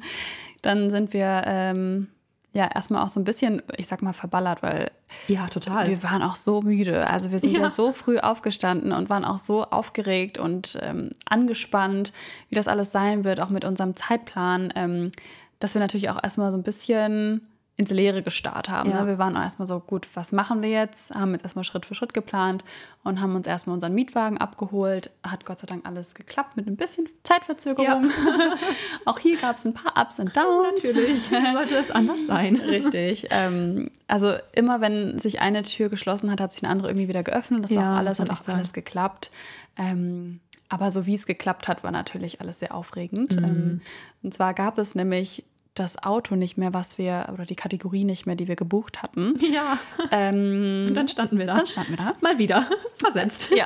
Dann 0.63 0.89
sind 0.89 1.13
wir 1.13 1.43
ähm, 1.45 2.09
ja 2.55 2.71
erstmal 2.73 3.03
auch 3.03 3.09
so 3.09 3.21
ein 3.21 3.25
bisschen, 3.25 3.63
ich 3.77 3.87
sag 3.89 4.01
mal, 4.01 4.13
verballert, 4.13 4.63
weil 4.63 4.91
Ja, 5.27 5.49
total. 5.49 5.89
wir 5.89 6.03
waren 6.03 6.23
auch 6.23 6.37
so 6.37 6.63
müde. 6.63 7.07
Also 7.09 7.31
wir 7.33 7.41
sind 7.41 7.53
ja. 7.53 7.63
Ja. 7.63 7.69
so 7.69 7.93
früh 7.93 8.19
aufgestanden 8.19 8.93
und 8.93 9.11
waren 9.11 9.25
auch 9.25 9.39
so 9.39 9.65
aufgeregt 9.65 10.39
und 10.39 10.79
ähm, 10.81 11.11
angespannt, 11.29 12.13
wie 12.49 12.55
das 12.55 12.69
alles 12.69 12.93
sein 12.93 13.25
wird, 13.25 13.41
auch 13.41 13.51
mit 13.51 13.65
unserem 13.65 13.97
Zeitplan, 13.97 14.73
ähm, 14.77 15.11
dass 15.59 15.75
wir 15.75 15.81
natürlich 15.81 16.11
auch 16.11 16.23
erstmal 16.23 16.53
so 16.53 16.57
ein 16.59 16.63
bisschen 16.63 17.47
ins 17.77 17.91
Leere 17.91 18.23
gestarrt 18.23 18.69
haben. 18.69 18.91
Ja. 18.91 19.03
Ne? 19.03 19.09
Wir 19.09 19.19
waren 19.19 19.37
auch 19.37 19.43
erstmal 19.43 19.67
so, 19.67 19.81
gut, 19.81 20.07
was 20.15 20.31
machen 20.31 20.63
wir 20.63 20.69
jetzt? 20.69 21.13
Haben 21.13 21.33
jetzt 21.33 21.43
erstmal 21.43 21.65
Schritt 21.65 21.85
für 21.85 21.97
Schritt 21.97 22.15
geplant 22.15 22.65
und 23.03 23.21
haben 23.21 23.35
uns 23.35 23.49
erstmal 23.49 23.75
unseren 23.75 23.95
Mietwagen 23.95 24.39
abgeholt. 24.39 25.11
Hat 25.25 25.45
Gott 25.45 25.59
sei 25.59 25.67
Dank 25.67 25.85
alles 25.85 26.15
geklappt 26.15 26.57
mit 26.57 26.69
ein 26.69 26.77
bisschen 26.77 27.09
Zeitverzögerung. 27.25 28.11
auch 29.05 29.19
hier 29.19 29.37
gab 29.39 29.57
es 29.57 29.65
ein 29.65 29.75
paar 29.75 30.01
Ups 30.01 30.21
und 30.21 30.37
Downs. 30.37 30.85
Natürlich 30.85 31.23
sollte 31.53 31.75
es 31.75 31.91
anders 31.91 32.25
sein. 32.27 32.55
Richtig. 32.57 33.27
Ähm, 33.31 33.91
also 34.07 34.35
immer 34.53 34.81
wenn 34.81 35.19
sich 35.19 35.41
eine 35.41 35.63
Tür 35.63 35.89
geschlossen 35.89 36.31
hat, 36.31 36.41
hat 36.41 36.53
sich 36.53 36.63
eine 36.63 36.71
andere 36.71 36.91
irgendwie 36.91 37.09
wieder 37.09 37.25
geöffnet. 37.25 37.65
Das 37.65 37.73
Ja, 37.73 37.81
war 37.81 37.95
auch 37.95 37.99
alles, 37.99 38.21
hat 38.21 38.31
auch 38.31 38.45
sagen. 38.45 38.59
alles 38.59 38.73
geklappt. 38.73 39.33
Ähm, 39.77 40.39
aber 40.69 40.93
so 40.93 41.07
wie 41.07 41.15
es 41.15 41.27
geklappt 41.27 41.67
hat, 41.67 41.83
war 41.83 41.91
natürlich 41.91 42.41
alles 42.41 42.61
sehr 42.61 42.73
aufregend. 42.73 43.37
Mhm. 43.37 43.45
Ähm, 43.45 43.81
und 44.23 44.33
zwar 44.33 44.55
gab 44.55 44.79
es 44.79 44.95
nämlich 44.95 45.45
das 45.75 46.01
Auto 46.03 46.37
nicht 46.37 46.57
mehr, 46.57 46.73
was 46.73 46.99
wir, 46.99 47.27
oder 47.33 47.45
die 47.45 47.57
Kategorie 47.57 48.05
nicht 48.05 48.27
mehr, 48.27 48.37
die 48.37 48.47
wir 48.49 48.57
gebucht 48.57 49.03
hatten. 49.03 49.35
Ja. 49.41 49.79
Ähm, 50.11 50.87
Und 50.89 50.95
dann 50.95 51.09
standen 51.09 51.39
wir 51.39 51.47
da. 51.47 51.55
dann 51.55 51.67
standen 51.67 51.91
wir 51.93 51.97
da. 51.99 52.13
Mal 52.21 52.39
wieder 52.39 52.65
versetzt. 52.95 53.51
Ja. 53.55 53.65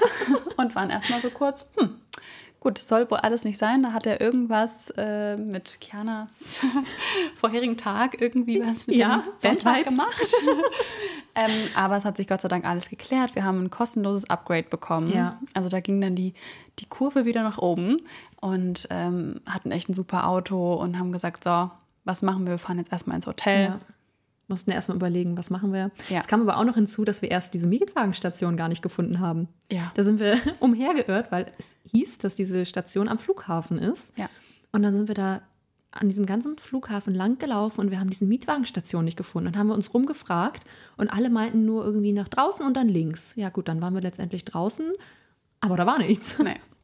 Und 0.57 0.75
waren 0.75 0.91
erstmal 0.91 1.21
so 1.21 1.29
kurz, 1.31 1.71
hm, 1.77 1.97
gut, 2.61 2.79
soll 2.79 3.11
wohl 3.11 3.19
alles 3.19 3.45
nicht 3.45 3.59
sein. 3.59 3.83
Da 3.83 3.93
hat 3.93 4.07
er 4.07 4.21
irgendwas 4.21 4.91
äh, 4.97 5.37
mit 5.37 5.81
Kianas 5.81 6.61
vorherigen 7.37 7.77
Tag 7.77 8.21
irgendwie 8.21 8.61
was 8.67 8.87
mit 8.87 8.97
Ja, 8.97 9.19
dem 9.19 9.33
Sonntag 9.37 9.85
gemacht. 9.85 10.33
ähm, 11.35 11.50
aber 11.75 11.97
es 11.99 12.05
hat 12.05 12.17
sich 12.17 12.27
Gott 12.27 12.41
sei 12.41 12.49
Dank 12.49 12.65
alles 12.65 12.88
geklärt. 12.88 13.35
Wir 13.35 13.45
haben 13.45 13.65
ein 13.65 13.71
kostenloses 13.71 14.29
Upgrade 14.31 14.69
bekommen. 14.69 15.12
Ja. 15.12 15.38
Also 15.55 15.69
da 15.69 15.81
ging 15.81 16.00
dann 16.00 16.15
die, 16.15 16.35
die 16.79 16.87
Kurve 16.87 17.25
wieder 17.27 17.43
nach 17.43 17.59
oben 17.59 18.00
und 18.41 18.87
ähm, 18.91 19.41
hatten 19.47 19.71
echt 19.73 19.88
ein 19.88 19.95
super 19.95 20.27
Auto 20.29 20.75
und 20.75 20.99
haben 20.99 21.12
gesagt, 21.12 21.45
so, 21.45 21.71
was 22.09 22.23
machen 22.23 22.47
wir? 22.47 22.55
Wir 22.55 22.59
fahren 22.59 22.79
jetzt 22.79 22.91
erstmal 22.91 23.17
ins 23.17 23.27
Hotel. 23.27 23.67
Ja. 23.67 23.81
Mussten 24.49 24.71
erstmal 24.71 24.97
überlegen, 24.97 25.37
was 25.37 25.50
machen 25.50 25.75
wir. 25.75 25.91
Ja. 26.09 26.21
Es 26.21 26.27
kam 26.27 26.41
aber 26.41 26.57
auch 26.57 26.65
noch 26.65 26.75
hinzu, 26.75 27.05
dass 27.05 27.21
wir 27.21 27.31
erst 27.31 27.53
diese 27.53 27.69
Mietwagenstation 27.69 28.57
gar 28.57 28.69
nicht 28.69 28.81
gefunden 28.81 29.21
haben. 29.21 29.49
Ja. 29.71 29.93
Da 29.95 30.03
sind 30.03 30.21
wir 30.21 30.38
umhergeirrt, 30.61 31.31
weil 31.31 31.47
es 31.59 31.77
hieß, 31.93 32.17
dass 32.19 32.35
diese 32.35 32.65
Station 32.65 33.09
am 33.09 33.19
Flughafen 33.19 33.77
ist. 33.77 34.17
Ja. 34.17 34.31
Und 34.73 34.83
dann 34.83 34.95
sind 34.95 35.09
wir 35.09 35.15
da 35.15 35.43
an 35.91 36.09
diesem 36.09 36.25
ganzen 36.25 36.57
Flughafen 36.57 37.15
lang 37.15 37.38
gelaufen 37.38 37.81
und 37.81 37.91
wir 37.91 38.00
haben 38.00 38.11
diese 38.11 38.25
Mietwagenstation 38.25 39.05
nicht 39.05 39.17
gefunden. 39.17 39.53
Dann 39.53 39.61
haben 39.61 39.67
wir 39.69 39.75
uns 39.75 39.93
rumgefragt 39.93 40.62
und 40.97 41.12
alle 41.12 41.29
meinten 41.29 41.67
nur 41.67 41.85
irgendwie 41.85 42.12
nach 42.12 42.29
draußen 42.29 42.65
und 42.65 42.75
dann 42.77 42.88
links. 42.88 43.35
Ja 43.37 43.50
gut, 43.50 43.69
dann 43.69 43.83
waren 43.83 43.95
wir 43.95 44.03
letztendlich 44.03 44.45
draußen, 44.45 44.93
aber 45.61 45.77
da 45.77 45.87
war 45.87 45.99
nichts. 45.99 46.38
Nee. 46.38 46.55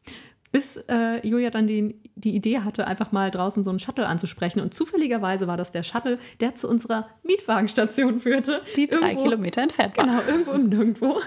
Bis 0.54 0.76
äh, 0.88 1.26
Julia 1.26 1.50
dann 1.50 1.66
die, 1.66 2.00
die 2.14 2.36
Idee 2.36 2.60
hatte, 2.60 2.86
einfach 2.86 3.10
mal 3.10 3.28
draußen 3.32 3.64
so 3.64 3.70
einen 3.70 3.80
Shuttle 3.80 4.06
anzusprechen. 4.06 4.60
Und 4.60 4.72
zufälligerweise 4.72 5.48
war 5.48 5.56
das 5.56 5.72
der 5.72 5.82
Shuttle, 5.82 6.16
der 6.38 6.54
zu 6.54 6.68
unserer 6.68 7.08
Mietwagenstation 7.24 8.20
führte. 8.20 8.62
Die 8.76 8.86
drei 8.86 9.08
Irgendwo- 9.08 9.24
Kilometer 9.24 9.62
entfernt 9.62 9.96
war. 9.96 10.04
Genau, 10.06 10.20
irgendwo 10.28 10.52
im 10.52 10.68
Nirgendwo. 10.68 11.20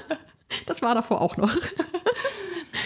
Das 0.66 0.82
war 0.82 0.96
davor 0.96 1.20
auch 1.20 1.36
noch. 1.36 1.54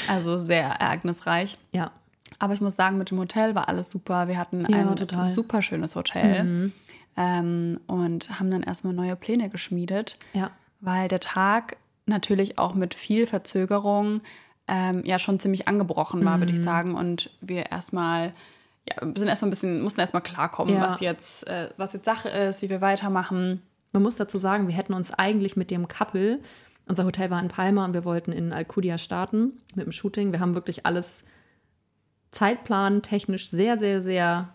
Also 0.10 0.38
sehr 0.40 0.64
ereignisreich. 0.64 1.58
Ja. 1.74 1.92
Aber 2.40 2.56
ich 2.56 2.62
muss 2.62 2.76
sagen, 2.76 2.98
mit 2.98 3.12
dem 3.12 3.20
Hotel 3.20 3.54
war 3.54 3.70
alles 3.70 3.92
super. 3.92 4.28
Wir 4.28 4.38
hatten 4.38 4.66
Ja, 4.68 4.80
ein 4.80 4.96
total. 4.96 5.26
super 5.26 5.62
schönes 5.62 5.96
Hotel 5.96 6.72
ähm, 7.18 7.80
und 7.86 8.40
haben 8.40 8.50
dann 8.50 8.64
erstmal 8.64 8.94
neue 8.94 9.16
Pläne 9.16 9.50
geschmiedet, 9.50 10.18
Ja. 10.34 10.50
weil 10.80 11.08
der 11.08 11.20
Tag 11.20 11.78
natürlich 12.08 12.58
auch 12.58 12.74
mit 12.74 12.96
viel 12.96 13.28
Verzögerung 13.28 14.22
ähm, 14.74 15.04
ja 15.06 15.20
schon 15.20 15.38
ziemlich 15.40 15.68
angebrochen 15.68 16.24
war, 16.24 16.40
würde 16.40 16.54
ich 16.54 16.64
sagen. 16.64 16.96
Und 16.96 17.30
wir 17.42 17.72
erstmal, 17.72 18.34
ja, 18.90 18.96
sind 19.16 19.28
erstmal 19.28 19.50
ein 19.50 19.52
bisschen, 19.52 19.82
mussten 19.82 20.00
erstmal 20.00 20.24
klarkommen, 20.24 20.74
Ja. 20.74 20.82
was 20.82 21.02
jetzt, 21.02 21.46
äh, 21.48 21.70
was 21.76 21.92
jetzt 21.92 22.06
Sache 22.06 22.30
ist, 22.30 22.62
wie 22.62 22.70
wir 22.70 22.80
weitermachen. 22.80 23.62
Man 23.92 24.02
muss 24.02 24.16
dazu 24.16 24.38
sagen, 24.38 24.70
wir 24.70 24.74
hätten 24.76 24.94
uns 24.94 25.14
eigentlich 25.14 25.58
mit 25.58 25.70
dem 25.70 25.90
Couple, 25.90 26.40
unser 26.88 27.04
Hotel 27.06 27.30
war 27.30 27.42
in 27.42 27.50
Palma 27.50 27.84
und 27.84 27.94
wir 27.94 28.06
wollten 28.06 28.32
in 28.32 28.54
Alcudia 28.54 28.98
starten 28.98 29.60
mit 29.76 29.86
dem 29.86 29.92
Shooting. 29.92 30.32
Wir 30.32 30.40
haben 30.40 30.56
wirklich 30.56 30.86
alles 30.86 31.26
Zeitplan 32.32 33.02
technisch 33.02 33.50
sehr, 33.50 33.78
sehr, 33.78 34.02
sehr 34.02 34.50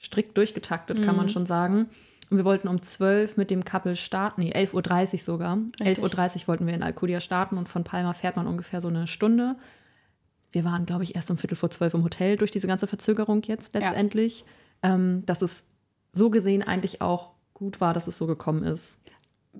strikt 0.00 0.36
durchgetaktet, 0.38 1.02
kann 1.04 1.16
man 1.16 1.28
schon 1.28 1.46
sagen. 1.46 1.88
Und 2.30 2.38
wir 2.38 2.44
wollten 2.44 2.66
um 2.68 2.82
12 2.82 3.36
mit 3.36 3.50
dem 3.50 3.64
Couple 3.64 3.94
starten, 3.96 4.40
nee, 4.42 4.52
11.30 4.52 5.12
Uhr 5.14 5.18
sogar. 5.20 5.58
Richtig. 5.80 6.04
11.30 6.04 6.42
Uhr 6.42 6.48
wollten 6.48 6.66
wir 6.66 6.74
in 6.74 6.82
Alcudia 6.82 7.20
starten 7.20 7.56
und 7.56 7.68
von 7.68 7.84
Palma 7.84 8.12
fährt 8.14 8.36
man 8.36 8.46
ungefähr 8.46 8.80
so 8.80 8.88
eine 8.88 9.06
Stunde. 9.06 9.56
Wir 10.50 10.64
waren, 10.64 10.86
glaube 10.86 11.04
ich, 11.04 11.14
erst 11.14 11.30
um 11.30 11.36
Viertel 11.38 11.56
vor 11.56 11.70
zwölf 11.70 11.94
im 11.94 12.02
Hotel 12.02 12.36
durch 12.36 12.50
diese 12.50 12.66
ganze 12.66 12.86
Verzögerung 12.86 13.42
jetzt 13.44 13.74
letztendlich. 13.74 14.44
Ähm, 14.82 15.22
dass 15.26 15.40
es 15.42 15.66
so 16.12 16.30
gesehen 16.30 16.62
eigentlich 16.62 17.00
auch 17.00 17.30
gut 17.54 17.80
war, 17.80 17.94
dass 17.94 18.06
es 18.06 18.18
so 18.18 18.26
gekommen 18.26 18.62
ist. 18.62 18.98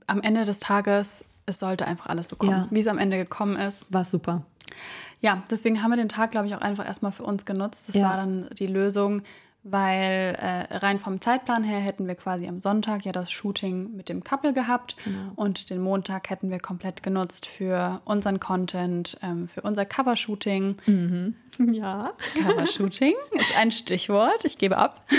Am 0.07 0.21
Ende 0.21 0.45
des 0.45 0.59
Tages, 0.59 1.25
es 1.47 1.59
sollte 1.59 1.87
einfach 1.87 2.07
alles 2.07 2.29
so 2.29 2.37
kommen, 2.37 2.51
Ja. 2.51 2.69
wie 2.71 2.81
es 2.81 2.87
am 2.87 2.99
Ende 2.99 3.17
gekommen 3.17 3.57
ist. 3.57 3.93
War 3.93 4.05
super. 4.05 4.45
Ja, 5.21 5.43
deswegen 5.51 5.83
haben 5.83 5.91
wir 5.91 5.97
den 5.97 6.11
Tag, 6.11 6.31
glaube 6.33 6.47
ich, 6.47 6.55
auch 6.55 6.61
einfach 6.61 6.87
erstmal 6.87 7.13
für 7.13 7.23
uns 7.25 7.45
genutzt. 7.47 7.89
Das 7.89 7.97
Ja. 7.97 8.11
war 8.11 8.17
dann 8.17 8.51
die 8.59 8.67
Lösung, 8.67 9.23
weil 9.69 10.37
äh, 10.39 10.77
rein 10.77 11.01
vom 11.01 11.21
Zeitplan 11.21 11.65
her 11.65 11.81
hätten 11.81 12.07
wir 12.07 12.15
quasi 12.15 12.47
am 12.47 12.61
Sonntag 12.61 13.05
ja 13.05 13.13
das 13.13 13.31
Shooting 13.33 13.97
mit 13.97 14.09
dem 14.09 14.23
Couple 14.23 14.53
gehabt 14.53 14.97
Genau. 15.05 15.33
und 15.35 15.71
den 15.71 15.81
Montag 15.81 16.31
hätten 16.31 16.51
wir 16.51 16.61
komplett 16.61 17.03
genutzt 17.03 17.47
für 17.47 18.01
unseren 18.05 18.39
Content, 18.41 19.19
ähm, 19.23 19.49
für 19.49 19.63
unser 19.63 19.85
Covershooting. 19.85 20.77
Ja. 21.59 22.13
Covershooting 22.35 23.15
ist 23.33 23.57
ein 23.59 23.73
Stichwort, 23.73 24.45
ich 24.45 24.59
gebe 24.59 24.77
ab. 24.77 25.03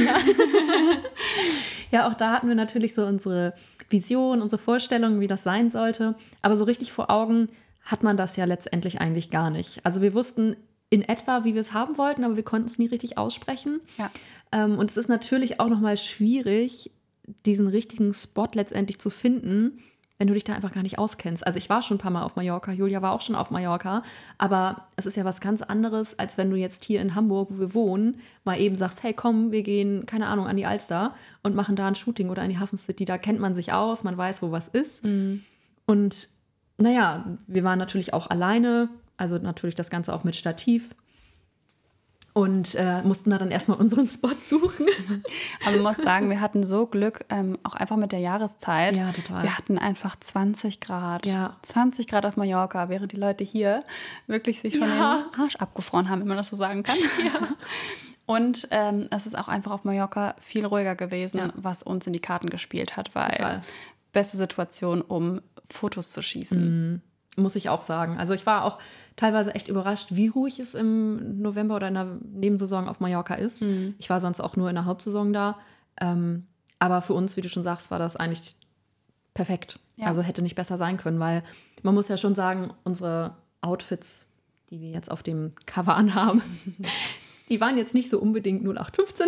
Ja, 1.91 2.07
auch 2.09 2.13
da 2.15 2.31
hatten 2.33 2.47
wir 2.47 2.55
natürlich 2.55 2.93
so 2.93 3.05
unsere 3.05 3.53
Vision, 3.89 4.41
unsere 4.41 4.61
Vorstellungen, 4.61 5.19
wie 5.21 5.27
das 5.27 5.43
sein 5.43 5.69
sollte. 5.71 6.15
Aber 6.41 6.57
so 6.57 6.65
richtig 6.65 6.91
vor 6.91 7.09
Augen 7.09 7.49
hat 7.83 8.03
man 8.03 8.17
das 8.17 8.35
ja 8.35 8.43
letztendlich 8.45 8.99
eigentlich 8.99 9.29
gar 9.29 9.49
nicht. 9.49 9.79
Also 9.85 10.01
wir 10.01 10.13
wussten 10.13 10.57
in 10.89 11.01
etwa, 11.01 11.43
wie 11.45 11.53
wir 11.53 11.61
es 11.61 11.73
haben 11.73 11.97
wollten, 11.97 12.23
aber 12.25 12.35
wir 12.35 12.43
konnten 12.43 12.67
es 12.67 12.77
nie 12.77 12.87
richtig 12.87 13.17
aussprechen. 13.17 13.79
Ja. 13.97 14.09
Ähm, 14.51 14.77
und 14.77 14.89
es 14.89 14.97
ist 14.97 15.09
natürlich 15.09 15.59
auch 15.59 15.69
nochmal 15.69 15.97
schwierig, 15.97 16.91
diesen 17.45 17.67
richtigen 17.67 18.13
Spot 18.13 18.47
letztendlich 18.53 18.99
zu 18.99 19.09
finden, 19.09 19.79
wenn 20.17 20.27
du 20.27 20.33
dich 20.33 20.43
da 20.43 20.53
einfach 20.53 20.73
gar 20.73 20.81
nicht 20.81 20.97
auskennst. 20.97 21.45
Also 21.45 21.57
ich 21.57 21.69
war 21.69 21.81
schon 21.81 21.97
ein 21.97 21.99
paar 21.99 22.11
Mal 22.11 22.23
auf 22.23 22.35
Mallorca, 22.35 22.71
Julia 22.71 23.01
war 23.01 23.11
auch 23.11 23.21
schon 23.21 23.35
auf 23.35 23.51
Mallorca, 23.51 24.01
aber 24.37 24.87
es 24.95 25.05
ist 25.05 25.15
ja 25.15 25.25
was 25.25 25.41
ganz 25.41 25.61
anderes, 25.61 26.17
als 26.17 26.37
wenn 26.37 26.49
du 26.49 26.55
jetzt 26.55 26.85
hier 26.85 27.01
in 27.01 27.13
Hamburg, 27.13 27.49
wo 27.51 27.59
wir 27.59 27.73
wohnen, 27.73 28.19
mal 28.43 28.59
eben 28.59 28.75
sagst, 28.75 29.03
hey 29.03 29.13
komm, 29.13 29.51
wir 29.51 29.61
gehen, 29.61 30.05
keine 30.05 30.27
Ahnung, 30.27 30.47
an 30.47 30.57
die 30.57 30.65
Alster 30.65 31.13
und 31.43 31.55
machen 31.55 31.75
da 31.75 31.87
ein 31.87 31.95
Shooting 31.95 32.29
oder 32.29 32.43
in 32.43 32.49
die 32.49 32.57
Hafen 32.57 32.77
City. 32.77 33.05
Da 33.05 33.17
kennt 33.17 33.39
man 33.39 33.53
sich 33.53 33.73
aus, 33.73 34.03
man 34.03 34.17
weiß, 34.17 34.41
wo 34.41 34.51
was 34.51 34.69
ist. 34.69 35.03
Und 35.85 36.29
naja, 36.77 37.37
wir 37.45 37.63
waren 37.63 37.79
natürlich 37.79 38.13
auch 38.13 38.27
alleine, 38.27 38.89
also 39.17 39.37
natürlich 39.37 39.75
das 39.75 39.89
Ganze 39.89 40.13
auch 40.13 40.23
mit 40.23 40.35
Stativ. 40.35 40.95
Und 42.37 42.75
äh, 42.75 43.01
mussten 43.01 43.31
da 43.31 43.39
dann 43.39 43.49
erstmal 43.49 43.79
unseren 43.79 44.07
Spot 44.07 44.29
suchen. 44.39 44.85
Aber 45.65 45.75
man 45.77 45.81
muss 45.83 45.97
sagen, 45.97 46.29
wir 46.29 46.39
hatten 46.39 46.63
so 46.63 46.85
Glück, 46.85 47.25
ähm, 47.29 47.57
auch 47.63 47.73
einfach 47.73 47.95
mit 47.95 48.11
der 48.11 48.19
Jahreszeit. 48.19 48.95
Ja, 48.95 49.11
total. 49.11 49.41
Wir 49.41 49.57
hatten 49.57 49.79
einfach 49.79 50.15
20 50.19 50.79
Grad. 50.79 51.25
Ja. 51.25 51.55
20 51.63 52.05
Grad 52.07 52.27
auf 52.27 52.37
Mallorca, 52.37 52.89
während 52.89 53.11
die 53.11 53.15
Leute 53.17 53.43
hier 53.43 53.83
wirklich 54.27 54.59
sich 54.59 54.75
schon 54.75 54.87
Ja. 54.87 55.23
den 55.33 55.41
Arsch 55.41 55.55
abgefroren 55.55 56.09
haben, 56.09 56.21
wenn 56.21 56.27
man 56.27 56.37
das 56.37 56.49
so 56.49 56.55
sagen 56.55 56.83
kann. 56.83 56.97
Und 58.25 58.67
ähm, 58.71 59.07
es 59.09 59.25
ist 59.25 59.37
auch 59.37 59.47
einfach 59.47 59.71
auf 59.71 59.83
Mallorca 59.83 60.35
viel 60.39 60.65
ruhiger 60.65 60.95
gewesen, 60.95 61.39
Ja. 61.39 61.49
was 61.55 61.81
uns 61.81 62.05
in 62.07 62.13
die 62.13 62.19
Karten 62.19 62.49
gespielt 62.49 62.97
hat, 62.97 63.15
weil 63.15 63.31
Total. 63.31 63.61
beste 64.11 64.37
Situation, 64.37 65.01
um 65.01 65.41
Fotos 65.69 66.11
zu 66.11 66.21
schießen. 66.21 67.01
Muss 67.37 67.55
ich 67.55 67.69
auch 67.69 67.81
sagen. 67.81 68.17
Also 68.17 68.33
ich 68.33 68.45
war 68.45 68.65
auch 68.65 68.79
teilweise 69.15 69.53
echt 69.55 69.67
überrascht, 69.67 70.09
wie 70.11 70.27
ruhig 70.27 70.59
es 70.59 70.75
im 70.75 71.41
November 71.41 71.75
oder 71.75 71.87
in 71.87 71.93
der 71.93 72.17
Nebensaison 72.33 72.87
auf 72.89 72.99
Mallorca 72.99 73.35
ist. 73.35 73.65
Ich 73.99 74.09
war 74.09 74.19
sonst 74.19 74.39
auch 74.41 74.55
nur 74.55 74.69
in 74.69 74.75
der 74.75 74.85
Hauptsaison 74.85 75.33
da. 75.33 75.57
Ähm, 76.01 76.47
aber 76.79 77.01
für 77.01 77.13
uns, 77.13 77.37
wie 77.37 77.41
du 77.41 77.49
schon 77.49 77.63
sagst, 77.63 77.91
war 77.91 77.99
das 77.99 78.15
eigentlich 78.15 78.55
perfekt. 79.33 79.79
Ja. 79.95 80.07
Also 80.07 80.21
hätte 80.21 80.41
nicht 80.41 80.55
besser 80.55 80.77
sein 80.77 80.97
können, 80.97 81.19
weil 81.19 81.43
man 81.83 81.93
muss 81.93 82.07
ja 82.07 82.17
schon 82.17 82.35
sagen, 82.35 82.73
unsere 82.83 83.35
Outfits, 83.61 84.27
die 84.69 84.81
wir 84.81 84.89
jetzt 84.89 85.11
auf 85.11 85.23
dem 85.23 85.53
Cover 85.65 85.95
anhaben, 85.95 86.41
die 87.49 87.61
waren 87.61 87.77
jetzt 87.77 87.93
nicht 87.93 88.09
so 88.09 88.19
unbedingt 88.19 88.61
0815. 88.63 89.27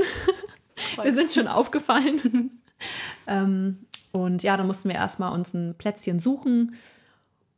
wir 1.01 1.13
sind 1.13 1.31
schon 1.31 1.47
aufgefallen. 1.47 2.61
ähm, 3.27 3.85
und 4.11 4.41
ja, 4.41 4.57
dann 4.57 4.67
mussten 4.67 4.89
wir 4.89 4.95
erstmal 4.95 5.31
uns 5.33 5.53
ein 5.53 5.75
Plätzchen 5.77 6.19
suchen 6.19 6.75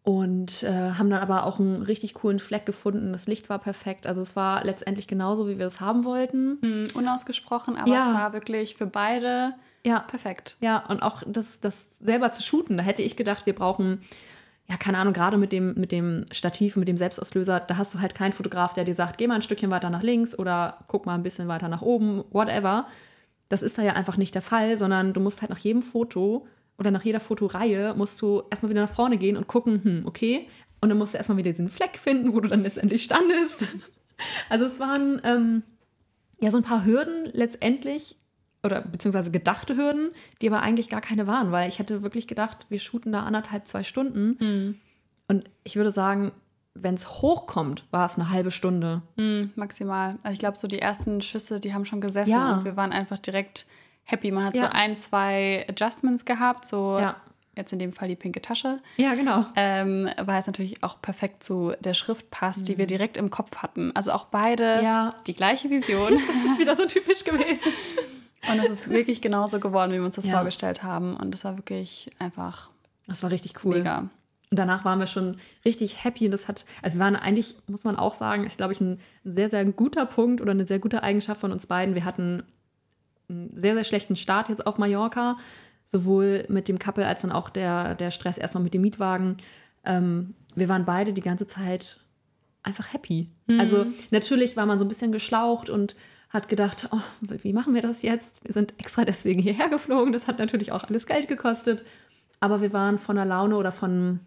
und 0.03 0.63
äh, 0.63 0.91
haben 0.93 1.09
dann 1.11 1.21
aber 1.21 1.45
auch 1.45 1.59
einen 1.59 1.83
richtig 1.83 2.15
coolen 2.15 2.39
Fleck 2.39 2.65
gefunden. 2.65 3.11
Das 3.11 3.27
Licht 3.27 3.49
war 3.49 3.59
perfekt. 3.59 4.07
Also 4.07 4.21
es 4.21 4.35
war 4.35 4.63
letztendlich 4.63 5.07
genauso, 5.07 5.47
wie 5.47 5.59
wir 5.59 5.67
es 5.67 5.79
haben 5.79 6.03
wollten. 6.05 6.57
Mhm, 6.61 6.87
Unausgesprochen, 6.95 7.77
aber 7.77 7.91
Ja. 7.91 8.07
es 8.09 8.13
war 8.15 8.33
wirklich 8.33 8.75
für 8.75 8.87
beide 8.87 9.53
Ja, 9.85 9.99
perfekt. 9.99 10.57
ja, 10.59 10.83
und 10.87 11.03
auch 11.03 11.21
das, 11.27 11.59
das 11.59 11.99
selber 11.99 12.31
zu 12.31 12.41
shooten, 12.41 12.77
da 12.77 12.83
hätte 12.83 13.03
ich 13.03 13.15
gedacht, 13.15 13.45
wir 13.45 13.53
brauchen, 13.53 14.01
ja, 14.67 14.77
keine 14.77 14.97
Ahnung, 14.97 15.13
gerade 15.13 15.37
mit 15.37 15.51
dem, 15.51 15.75
mit 15.75 15.91
dem 15.91 16.25
Stativ 16.31 16.77
mit 16.77 16.87
dem 16.87 16.97
Selbstauslöser, 16.97 17.59
da 17.59 17.77
hast 17.77 17.93
du 17.93 17.99
halt 18.01 18.15
keinen 18.15 18.33
Fotograf, 18.33 18.73
der 18.73 18.85
dir 18.85 18.95
sagt, 18.95 19.17
geh 19.19 19.27
mal 19.27 19.35
ein 19.35 19.41
Stückchen 19.43 19.69
weiter 19.69 19.89
nach 19.91 20.01
links 20.01 20.37
oder 20.37 20.79
guck 20.87 21.05
mal 21.05 21.13
ein 21.15 21.23
bisschen 21.23 21.47
weiter 21.47 21.67
nach 21.67 21.81
oben, 21.83 22.23
whatever. 22.31 22.87
Das 23.49 23.61
ist 23.61 23.77
da 23.77 23.81
ja 23.83 23.93
einfach 23.93 24.17
nicht 24.17 24.33
der 24.33 24.41
Fall, 24.41 24.77
sondern 24.77 25.13
du 25.13 25.19
musst 25.19 25.41
halt 25.41 25.49
nach 25.51 25.57
jedem 25.59 25.81
Foto 25.83 26.47
oder 26.81 26.89
nach 26.91 27.03
jeder 27.05 27.19
Fotoreihe 27.19 27.93
musst 27.95 28.21
du 28.23 28.41
erstmal 28.49 28.71
wieder 28.71 28.81
nach 28.81 28.93
vorne 28.93 29.17
gehen 29.17 29.37
und 29.37 29.47
gucken, 29.47 29.83
hm, 29.83 30.01
okay. 30.05 30.47
Und 30.81 30.89
dann 30.89 30.97
musst 30.97 31.13
du 31.13 31.17
erstmal 31.17 31.37
wieder 31.37 31.51
diesen 31.51 31.69
Fleck 31.69 31.95
finden, 31.95 32.33
wo 32.33 32.39
du 32.41 32.49
dann 32.49 32.63
letztendlich 32.63 33.03
standest. 33.03 33.67
Also 34.49 34.65
es 34.65 34.79
waren 34.79 35.19
ähm, 35.23 35.63
ja 36.39 36.51
so 36.51 36.57
ein 36.57 36.63
paar 36.63 36.85
Hürden 36.85 37.25
letztendlich 37.33 38.17
oder 38.63 38.81
beziehungsweise 38.81 39.31
gedachte 39.31 39.75
Hürden, 39.75 40.11
die 40.41 40.47
aber 40.47 40.61
eigentlich 40.61 40.89
gar 40.89 41.01
keine 41.01 41.25
waren, 41.25 41.51
weil 41.51 41.67
ich 41.67 41.79
hätte 41.79 42.03
wirklich 42.03 42.27
gedacht, 42.27 42.67
wir 42.69 42.77
shooten 42.77 43.11
da 43.11 43.23
anderthalb, 43.23 43.67
zwei 43.67 43.81
Stunden. 43.81 44.79
Und 45.27 45.49
ich 45.63 45.75
würde 45.75 45.89
sagen, 45.89 46.31
wenn 46.75 46.93
es 46.93 47.09
hochkommt, 47.23 47.85
war 47.89 48.05
es 48.05 48.15
eine 48.19 48.29
halbe 48.29 48.51
Stunde. 48.51 49.01
Mhm, 49.17 49.53
maximal. 49.55 50.19
Also 50.21 50.33
ich 50.33 50.39
glaube, 50.39 50.57
so 50.59 50.67
die 50.67 50.79
ersten 50.79 51.21
Schüsse, 51.21 51.59
die 51.59 51.73
haben 51.73 51.85
schon 51.85 52.01
gesessen 52.01 52.29
Ja. 52.31 52.57
und 52.57 52.65
wir 52.65 52.77
waren 52.77 52.91
einfach 52.91 53.17
direkt 53.17 53.65
happy. 54.03 54.31
Man 54.31 54.45
hat 54.45 54.55
Ja. 54.55 54.61
so 54.63 54.67
ein, 54.71 54.95
zwei 54.97 55.65
Adjustments 55.69 56.25
gehabt, 56.25 56.65
so 56.65 56.97
Ja. 56.99 57.15
jetzt 57.55 57.71
in 57.73 57.79
dem 57.79 57.93
Fall 57.93 58.07
die 58.07 58.15
pinke 58.15 58.41
Tasche. 58.41 58.79
Ja, 58.97 59.13
genau. 59.15 59.45
Ähm, 59.55 60.09
weil 60.21 60.39
es 60.39 60.47
natürlich 60.47 60.83
auch 60.83 61.01
perfekt 61.01 61.43
zu 61.43 61.73
der 61.79 61.93
Schrift 61.93 62.31
passt, 62.31 62.67
die 62.67 62.77
wir 62.77 62.85
direkt 62.87 63.17
im 63.17 63.29
Kopf 63.29 63.57
hatten. 63.57 63.91
Also 63.95 64.11
auch 64.11 64.25
beide 64.25 64.77
Mhm. 64.77 64.83
Ja. 64.83 65.09
die 65.27 65.33
gleiche 65.33 65.69
Vision. 65.69 66.09
Das 66.27 66.51
ist 66.53 66.59
wieder 66.59 66.75
so 66.75 66.85
typisch 66.85 67.23
gewesen. 67.23 67.71
und 68.51 68.59
es 68.63 68.69
ist 68.69 68.89
wirklich 68.89 69.21
genauso 69.21 69.59
geworden, 69.59 69.91
wie 69.91 69.97
wir 69.97 70.05
uns 70.05 70.15
das 70.15 70.27
vorgestellt 70.27 70.81
haben. 70.83 71.13
Und 71.13 71.33
es 71.35 71.43
war 71.43 71.57
wirklich 71.57 72.09
einfach 72.19 72.69
Das 73.07 73.21
war 73.23 73.31
richtig 73.31 73.63
cool. 73.63 73.77
mega. 73.77 74.09
Und 74.49 74.57
danach 74.59 74.83
waren 74.83 74.99
wir 74.99 75.07
schon 75.07 75.37
richtig 75.63 76.03
happy. 76.03 76.25
Und 76.25 76.31
das 76.31 76.47
hat, 76.49 76.65
also 76.81 76.97
wir 76.97 77.03
waren 77.05 77.15
eigentlich, 77.15 77.55
muss 77.67 77.83
man 77.85 77.95
auch 77.97 78.13
sagen, 78.13 78.45
ich 78.45 78.57
glaube, 78.57 78.73
ich 78.73 78.81
ein 78.81 78.99
sehr, 79.23 79.49
sehr 79.49 79.63
guter 79.65 80.05
Punkt 80.05 80.41
oder 80.41 80.51
eine 80.51 80.65
sehr 80.65 80.79
gute 80.79 81.03
Eigenschaft 81.03 81.39
von 81.39 81.51
uns 81.53 81.67
beiden. 81.67 81.95
Wir 81.95 82.03
hatten 82.03 82.43
sehr, 83.53 83.75
sehr 83.75 83.83
schlechten 83.83 84.15
Start 84.15 84.49
jetzt 84.49 84.65
auf 84.65 84.77
Mallorca, 84.77 85.37
sowohl 85.85 86.45
mit 86.49 86.67
dem 86.67 86.79
Couple 86.79 87.05
als 87.05 87.21
dann 87.21 87.31
auch 87.31 87.49
der, 87.49 87.95
der 87.95 88.11
Stress 88.11 88.37
erstmal 88.37 88.63
mit 88.63 88.73
dem 88.73 88.81
Mietwagen. 88.81 89.37
Ähm, 89.85 90.35
wir 90.55 90.69
waren 90.69 90.85
beide 90.85 91.13
die 91.13 91.21
ganze 91.21 91.47
Zeit 91.47 91.99
einfach 92.63 92.93
happy. 92.93 93.29
Also 93.59 93.85
natürlich 94.11 94.55
war 94.55 94.65
man 94.65 94.77
so 94.77 94.85
ein 94.85 94.87
bisschen 94.87 95.11
geschlaucht 95.11 95.69
und 95.69 95.95
hat 96.29 96.47
gedacht, 96.47 96.87
oh, 96.91 97.01
wie 97.21 97.53
machen 97.53 97.73
wir 97.73 97.81
das 97.81 98.01
jetzt? 98.03 98.43
Wir 98.45 98.53
sind 98.53 98.73
extra 98.77 99.03
deswegen 99.03 99.41
hierher 99.41 99.69
geflogen. 99.69 100.13
Das 100.13 100.27
hat 100.27 100.39
natürlich 100.39 100.71
auch 100.71 100.85
alles 100.85 101.05
Geld 101.05 101.27
gekostet. 101.27 101.83
Aber 102.39 102.61
wir 102.61 102.71
waren 102.73 102.97
von 102.97 103.17
der 103.17 103.25
Laune 103.25 103.57
oder 103.57 103.71
von, 103.71 104.21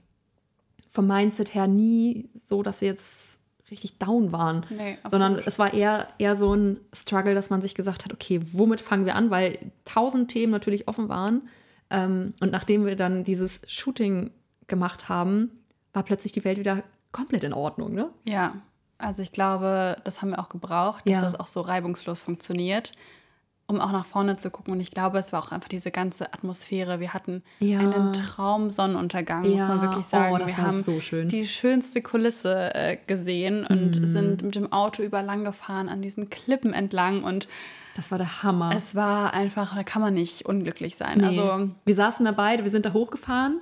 vom 0.88 1.06
Mindset 1.06 1.54
her 1.54 1.66
nie 1.66 2.28
so, 2.34 2.62
dass 2.62 2.80
wir 2.80 2.88
jetzt 2.88 3.40
richtig 3.70 3.98
down 3.98 4.30
waren. 4.32 4.66
Nee, 4.70 4.98
sondern 5.10 5.40
es 5.44 5.58
war 5.58 5.72
eher, 5.72 6.08
eher 6.18 6.36
so 6.36 6.54
ein 6.54 6.80
Struggle, 6.94 7.34
dass 7.34 7.50
man 7.50 7.62
sich 7.62 7.74
gesagt 7.74 8.04
hat, 8.04 8.12
okay, 8.12 8.40
womit 8.52 8.80
fangen 8.80 9.06
wir 9.06 9.14
an? 9.14 9.30
Weil 9.30 9.58
tausend 9.84 10.30
Themen 10.30 10.52
natürlich 10.52 10.86
offen 10.88 11.08
waren. 11.08 11.48
Ähm, 11.90 12.34
und 12.40 12.52
nachdem 12.52 12.84
wir 12.86 12.96
dann 12.96 13.24
dieses 13.24 13.60
Shooting 13.66 14.30
gemacht 14.66 15.08
haben, 15.08 15.50
war 15.92 16.02
plötzlich 16.02 16.32
die 16.32 16.44
Welt 16.44 16.58
wieder 16.58 16.82
komplett 17.12 17.44
in 17.44 17.52
Ordnung. 17.52 17.94
Ne? 17.94 18.08
Ja, 18.26 18.56
Also 18.98 19.22
ich 19.22 19.32
glaube, 19.32 19.96
das 20.04 20.20
haben 20.22 20.30
wir 20.30 20.38
auch 20.38 20.48
gebraucht, 20.48 21.08
dass 21.08 21.16
Ja. 21.16 21.22
das 21.22 21.38
auch 21.38 21.46
so 21.46 21.60
reibungslos 21.60 22.20
funktioniert, 22.20 22.92
um 23.66 23.80
auch 23.80 23.92
nach 23.92 24.04
vorne 24.06 24.36
zu 24.36 24.50
gucken. 24.50 24.72
Und 24.74 24.80
ich 24.80 24.90
glaube, 24.90 25.18
es 25.18 25.32
war 25.32 25.42
auch 25.42 25.50
einfach 25.52 25.68
diese 25.68 25.90
ganze 25.90 26.32
Atmosphäre. 26.34 27.00
Wir 27.00 27.14
hatten 27.14 27.42
Ja. 27.60 27.78
einen 27.80 28.12
Traum-Sonnenuntergang, 28.12 29.42
muss 29.50 29.62
man 29.62 29.78
Ja. 29.78 29.82
wirklich 29.82 30.06
sagen. 30.06 30.34
Oh, 30.34 30.38
das 30.38 30.52
wir 30.52 30.58
war 30.58 30.66
haben 30.66 30.82
so 30.82 31.00
schön. 31.00 31.28
die 31.28 31.46
schönste 31.46 32.02
Kulisse 32.02 32.74
äh, 32.74 32.96
gesehen 33.06 33.66
und 33.66 34.00
Mhm. 34.00 34.06
sind 34.06 34.42
mit 34.42 34.54
dem 34.54 34.72
Auto 34.72 35.02
über 35.02 35.22
lang 35.22 35.44
gefahren, 35.44 35.88
an 35.88 36.02
diesen 36.02 36.30
Klippen 36.30 36.72
entlang. 36.74 37.22
Und 37.24 37.48
Das 37.96 38.10
war 38.10 38.18
der 38.18 38.42
Hammer. 38.42 38.72
es 38.76 38.94
war 38.94 39.34
einfach, 39.34 39.74
da 39.74 39.82
kann 39.82 40.02
man 40.02 40.14
nicht 40.14 40.46
unglücklich 40.46 40.96
sein. 40.96 41.18
Nee. 41.18 41.26
Also 41.26 41.70
wir 41.84 41.94
saßen 41.94 42.24
da 42.24 42.32
beide, 42.32 42.64
wir 42.64 42.70
sind 42.70 42.84
da 42.86 42.92
hochgefahren. 42.92 43.60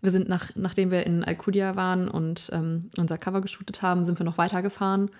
Wir 0.00 0.10
sind, 0.10 0.28
nach, 0.28 0.50
nachdem 0.54 0.90
wir 0.90 1.06
in 1.06 1.24
Alcudia 1.24 1.76
waren 1.76 2.08
und 2.08 2.50
ähm, 2.52 2.88
unser 2.98 3.16
Cover 3.18 3.40
geshootet 3.40 3.80
haben, 3.82 4.04
sind 4.04 4.18
wir 4.18 4.24
noch 4.26 4.36
weitergefahren. 4.36 5.10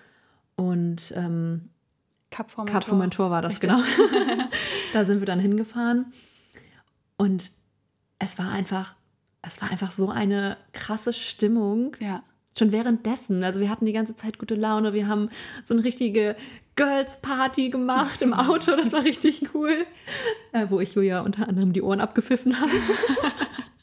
Und 0.56 1.12
ähm, 1.16 1.70
Cap 2.34 2.50
Formentor. 2.50 2.80
Cap 2.80 2.88
Formentor 2.88 3.30
war 3.30 3.42
das, 3.42 3.62
Richtig. 3.62 3.70
genau. 3.70 3.82
da 4.92 5.04
sind 5.04 5.20
wir 5.20 5.26
dann 5.26 5.38
hingefahren. 5.38 6.12
Und 7.16 7.52
es 8.18 8.38
war 8.38 8.50
einfach, 8.50 8.96
es 9.42 9.62
war 9.62 9.70
einfach 9.70 9.92
so 9.92 10.08
eine 10.08 10.56
krasse 10.72 11.12
Stimmung. 11.12 11.96
Ja. 12.00 12.24
Schon 12.58 12.72
währenddessen. 12.72 13.44
Also 13.44 13.60
wir 13.60 13.70
hatten 13.70 13.86
die 13.86 13.92
ganze 13.92 14.16
Zeit 14.16 14.38
gute 14.38 14.56
Laune. 14.56 14.94
Wir 14.94 15.06
haben 15.06 15.28
so 15.62 15.74
eine 15.74 15.84
richtige 15.84 16.34
Girls 16.74 17.20
Party 17.20 17.70
gemacht 17.70 18.20
im 18.20 18.34
Auto. 18.34 18.74
Das 18.74 18.92
war 18.92 19.04
richtig 19.04 19.54
cool. 19.54 19.86
Äh, 20.50 20.66
wo 20.70 20.80
ich 20.80 20.94
Julia 20.94 21.20
unter 21.20 21.48
anderem 21.48 21.72
die 21.72 21.82
Ohren 21.82 22.00
abgepfiffen 22.00 22.60
habe. 22.60 22.72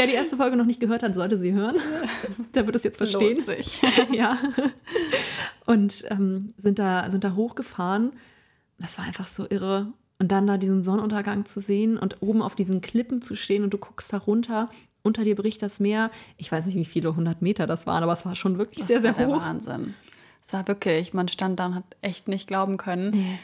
Wer 0.00 0.06
die 0.06 0.14
erste 0.14 0.38
Folge 0.38 0.56
noch 0.56 0.64
nicht 0.64 0.80
gehört 0.80 1.02
hat, 1.02 1.14
sollte 1.14 1.36
sie 1.36 1.52
hören. 1.52 1.76
Der 2.54 2.66
wird 2.66 2.74
es 2.74 2.84
jetzt 2.84 2.96
verstehen. 2.96 3.36
Lohnt 3.36 3.44
sich. 3.44 3.82
ja. 4.12 4.38
Und 5.66 6.04
ähm, 6.08 6.54
sind, 6.56 6.78
da, 6.78 7.10
sind 7.10 7.22
da 7.22 7.34
hochgefahren. 7.34 8.12
Das 8.78 8.96
war 8.98 9.04
einfach 9.04 9.26
so 9.26 9.46
irre. 9.50 9.92
Und 10.18 10.32
dann 10.32 10.46
da 10.46 10.56
diesen 10.56 10.82
Sonnenuntergang 10.82 11.44
zu 11.44 11.60
sehen 11.60 11.98
und 11.98 12.22
oben 12.22 12.40
auf 12.40 12.54
diesen 12.54 12.80
Klippen 12.80 13.20
zu 13.20 13.34
stehen 13.34 13.62
und 13.62 13.74
du 13.74 13.78
guckst 13.78 14.10
da 14.12 14.16
runter. 14.16 14.70
Unter 15.02 15.22
dir 15.24 15.36
bricht 15.36 15.62
das 15.62 15.80
Meer. 15.80 16.10
Ich 16.38 16.50
weiß 16.50 16.64
nicht, 16.66 16.76
wie 16.76 16.84
viele 16.86 17.14
hundert 17.14 17.42
Meter 17.42 17.66
das 17.66 17.86
waren, 17.86 18.02
aber 18.02 18.12
es 18.14 18.24
war 18.24 18.34
schon 18.34 18.56
wirklich 18.58 18.84
sehr, 18.84 18.96
das 18.96 19.02
sehr 19.02 19.18
war 19.18 19.26
der 19.26 19.36
hoch. 19.36 19.42
Wahnsinn. 19.42 19.94
Es 20.42 20.52
war 20.54 20.66
wirklich, 20.66 21.12
man 21.12 21.28
stand 21.28 21.60
da 21.60 21.66
und 21.66 21.74
hat 21.74 21.84
echt 22.00 22.26
nicht 22.26 22.46
glauben 22.46 22.78
können, 22.78 23.38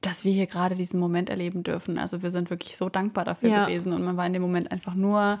dass 0.00 0.24
wir 0.24 0.32
hier 0.32 0.46
gerade 0.46 0.74
diesen 0.74 1.00
Moment 1.00 1.28
erleben 1.28 1.62
dürfen. 1.62 1.98
Also 1.98 2.22
wir 2.22 2.30
sind 2.30 2.50
wirklich 2.50 2.76
so 2.76 2.88
dankbar 2.88 3.24
dafür 3.24 3.50
Ja. 3.50 3.66
gewesen 3.66 3.92
und 3.92 4.02
man 4.04 4.16
war 4.16 4.26
in 4.26 4.32
dem 4.32 4.42
Moment 4.42 4.70
einfach 4.72 4.94
nur 4.94 5.40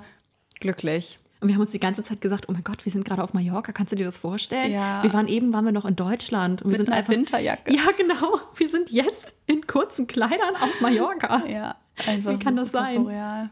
glücklich. 0.60 1.18
Und 1.40 1.48
wir 1.48 1.54
haben 1.54 1.62
uns 1.62 1.70
die 1.70 1.78
ganze 1.78 2.02
Zeit 2.02 2.20
gesagt, 2.20 2.48
oh 2.48 2.52
mein 2.52 2.64
Gott, 2.64 2.84
wir 2.84 2.90
sind 2.90 3.04
gerade 3.04 3.22
auf 3.22 3.32
Mallorca, 3.32 3.70
kannst 3.70 3.92
du 3.92 3.96
dir 3.96 4.04
das 4.04 4.18
vorstellen? 4.18 4.72
Ja. 4.72 5.02
Wir 5.04 5.12
waren 5.12 5.28
eben, 5.28 5.52
waren 5.52 5.64
wir 5.64 5.70
noch 5.72 5.84
in 5.84 5.94
Deutschland. 5.94 6.62
Und 6.62 6.70
wir 6.72 6.78
Mit 6.78 6.78
sind 6.78 6.88
einer 6.88 6.96
einfach. 6.96 7.12
Winterjacke. 7.12 7.72
Ja, 7.72 7.82
genau. 7.96 8.40
Wir 8.56 8.68
sind 8.68 8.90
jetzt 8.90 9.34
in 9.46 9.64
kurzen 9.66 10.06
Kleidern 10.08 10.56
auf 10.60 10.80
Mallorca. 10.80 11.42
Ja, 11.48 11.76
einfach 12.08 12.32
Wie 12.32 12.38
kann 12.42 12.56
das 12.56 12.72
sein? 12.72 12.96
surreal. 12.96 13.50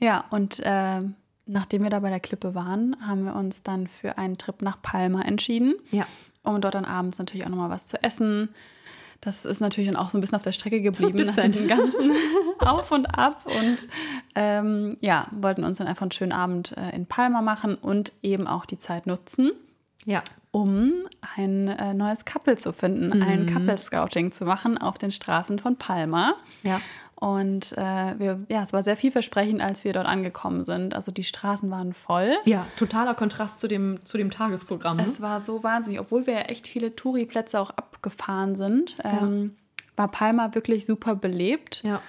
Ja, 0.00 0.24
und 0.30 0.60
ähm, 0.64 1.14
nachdem 1.46 1.82
wir 1.84 1.90
da 1.90 2.00
bei 2.00 2.10
der 2.10 2.20
Klippe 2.20 2.54
waren, 2.56 2.96
haben 3.06 3.24
wir 3.24 3.34
uns 3.36 3.62
dann 3.62 3.86
für 3.86 4.18
einen 4.18 4.36
Trip 4.38 4.60
nach 4.62 4.82
Palma 4.82 5.22
entschieden. 5.22 5.74
Ja. 5.92 6.06
um 6.42 6.60
dort 6.60 6.74
dann 6.74 6.84
abends 6.84 7.18
natürlich 7.18 7.44
auch 7.46 7.50
nochmal 7.50 7.70
was 7.70 7.86
zu 7.88 8.02
essen. 8.02 8.48
Das 9.20 9.44
ist 9.44 9.60
natürlich 9.60 9.90
dann 9.90 9.96
auch 9.98 10.10
so 10.10 10.18
ein 10.18 10.20
bisschen 10.20 10.36
auf 10.36 10.42
der 10.42 10.52
Strecke 10.52 10.80
geblieben 10.80 11.18
nach 11.26 11.34
Dezent. 11.34 11.54
diesem 11.54 11.68
ganzen 11.68 12.12
Auf 12.60 12.90
und 12.92 13.06
Ab. 13.18 13.44
Und 13.46 13.88
ähm, 14.34 14.96
ja, 15.00 15.26
wollten 15.32 15.64
uns 15.64 15.78
dann 15.78 15.86
einfach 15.88 16.02
einen 16.02 16.12
schönen 16.12 16.32
Abend 16.32 16.76
äh, 16.76 16.94
in 16.94 17.06
Palma 17.06 17.42
machen 17.42 17.74
und 17.74 18.12
eben 18.22 18.46
auch 18.46 18.64
die 18.66 18.78
Zeit 18.78 19.06
nutzen, 19.06 19.50
Ja. 20.04 20.22
um 20.52 20.92
ein 21.36 21.68
äh, 21.68 21.94
neues 21.94 22.24
Couple 22.24 22.56
zu 22.56 22.72
finden, 22.72 23.22
ein 23.22 23.44
Mhm. 23.46 23.52
Couple-Scouting 23.52 24.32
zu 24.32 24.44
machen 24.44 24.78
auf 24.78 24.98
den 24.98 25.10
Straßen 25.10 25.58
von 25.58 25.76
Palma. 25.76 26.34
Ja. 26.62 26.80
Und 27.20 27.72
äh, 27.76 28.14
wir, 28.18 28.40
ja, 28.48 28.62
es 28.62 28.72
war 28.72 28.82
sehr 28.84 28.96
vielversprechend, 28.96 29.60
als 29.60 29.82
wir 29.82 29.92
dort 29.92 30.06
angekommen 30.06 30.64
sind. 30.64 30.94
Also 30.94 31.10
die 31.10 31.24
Straßen 31.24 31.68
waren 31.68 31.92
voll. 31.92 32.36
Ja, 32.44 32.64
totaler 32.76 33.14
Kontrast 33.14 33.58
zu 33.58 33.66
dem, 33.66 33.98
zu 34.04 34.18
dem 34.18 34.30
Tagesprogramm. 34.30 34.98
ne? 34.98 35.02
Es 35.04 35.20
war 35.20 35.40
so 35.40 35.64
wahnsinnig, 35.64 35.98
obwohl 35.98 36.26
wir 36.28 36.34
ja 36.34 36.40
echt 36.42 36.68
viele 36.68 36.94
Touri-Plätze 36.94 37.60
auch 37.60 37.70
abgefahren 37.70 38.54
sind, 38.54 38.94
ähm, 39.02 39.56
war 39.96 40.08
Palma 40.08 40.54
wirklich 40.54 40.86
super 40.86 41.14
belebt. 41.16 41.82
ja. 41.84 42.00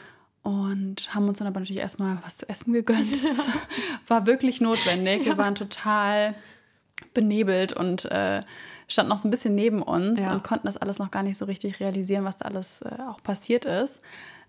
Und 0.41 1.13
haben 1.13 1.28
uns 1.28 1.39
dann 1.39 1.48
aber 1.48 1.60
natürlich 1.60 1.82
erstmal 1.82 2.17
was 2.24 2.38
zu 2.38 2.48
essen 2.50 2.72
gegönnt. 2.74 3.19
Es 3.24 3.48
war 4.08 4.26
wirklich 4.26 4.62
notwendig. 4.62 5.26
Wir 5.26 5.38
waren 5.38 5.54
total 5.54 6.34
benebelt 7.13 7.74
und 7.74 8.06
äh, 8.06 8.41
standen 8.88 9.10
noch 9.10 9.17
so 9.17 9.28
ein 9.28 9.32
bisschen 9.32 9.54
neben 9.56 9.82
uns 9.82 10.19
Ja. 10.19 10.32
und 10.32 10.43
konnten 10.43 10.65
das 10.67 10.78
alles 10.78 10.98
noch 11.00 11.12
gar 11.12 11.24
nicht 11.24 11.38
so 11.38 11.45
richtig 11.45 11.80
realisieren, 11.80 12.24
was 12.26 12.38
da 12.38 12.45
alles 12.45 12.82
äh, 12.82 12.89
auch 13.10 13.22
passiert 13.22 13.65
ist. 13.65 14.02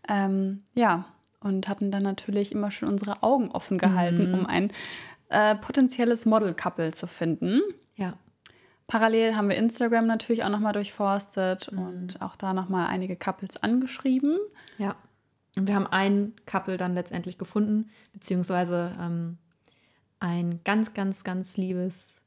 Ähm, 0.08 0.62
ja, 0.74 1.04
und 1.40 1.68
hatten 1.68 1.90
dann 1.90 2.02
natürlich 2.02 2.52
immer 2.52 2.70
schon 2.70 2.88
unsere 2.88 3.22
Augen 3.22 3.50
offen 3.50 3.78
gehalten, 3.78 4.34
um 4.34 4.46
ein 4.46 4.72
äh, 5.30 5.54
potenzielles 5.54 6.26
Model-Couple 6.26 6.92
zu 6.92 7.06
finden. 7.06 7.60
Ja. 7.96 8.14
Parallel 8.86 9.36
haben 9.36 9.48
wir 9.48 9.56
Instagram 9.56 10.06
natürlich 10.06 10.44
auch 10.44 10.48
nochmal 10.48 10.72
durchforstet 10.72 11.68
und 11.68 12.20
auch 12.20 12.36
da 12.36 12.52
nochmal 12.52 12.88
einige 12.88 13.16
Couples 13.16 13.56
angeschrieben. 13.56 14.38
Ja. 14.78 14.96
Und 15.56 15.68
wir 15.68 15.74
haben 15.74 15.86
ein 15.86 16.34
Couple 16.46 16.76
dann 16.76 16.94
letztendlich 16.94 17.38
gefunden, 17.38 17.90
beziehungsweise 18.12 18.92
ähm, 19.00 19.38
ein 20.18 20.60
ganz, 20.64 20.92
ganz, 20.94 21.24
ganz 21.24 21.56
liebes 21.56 22.20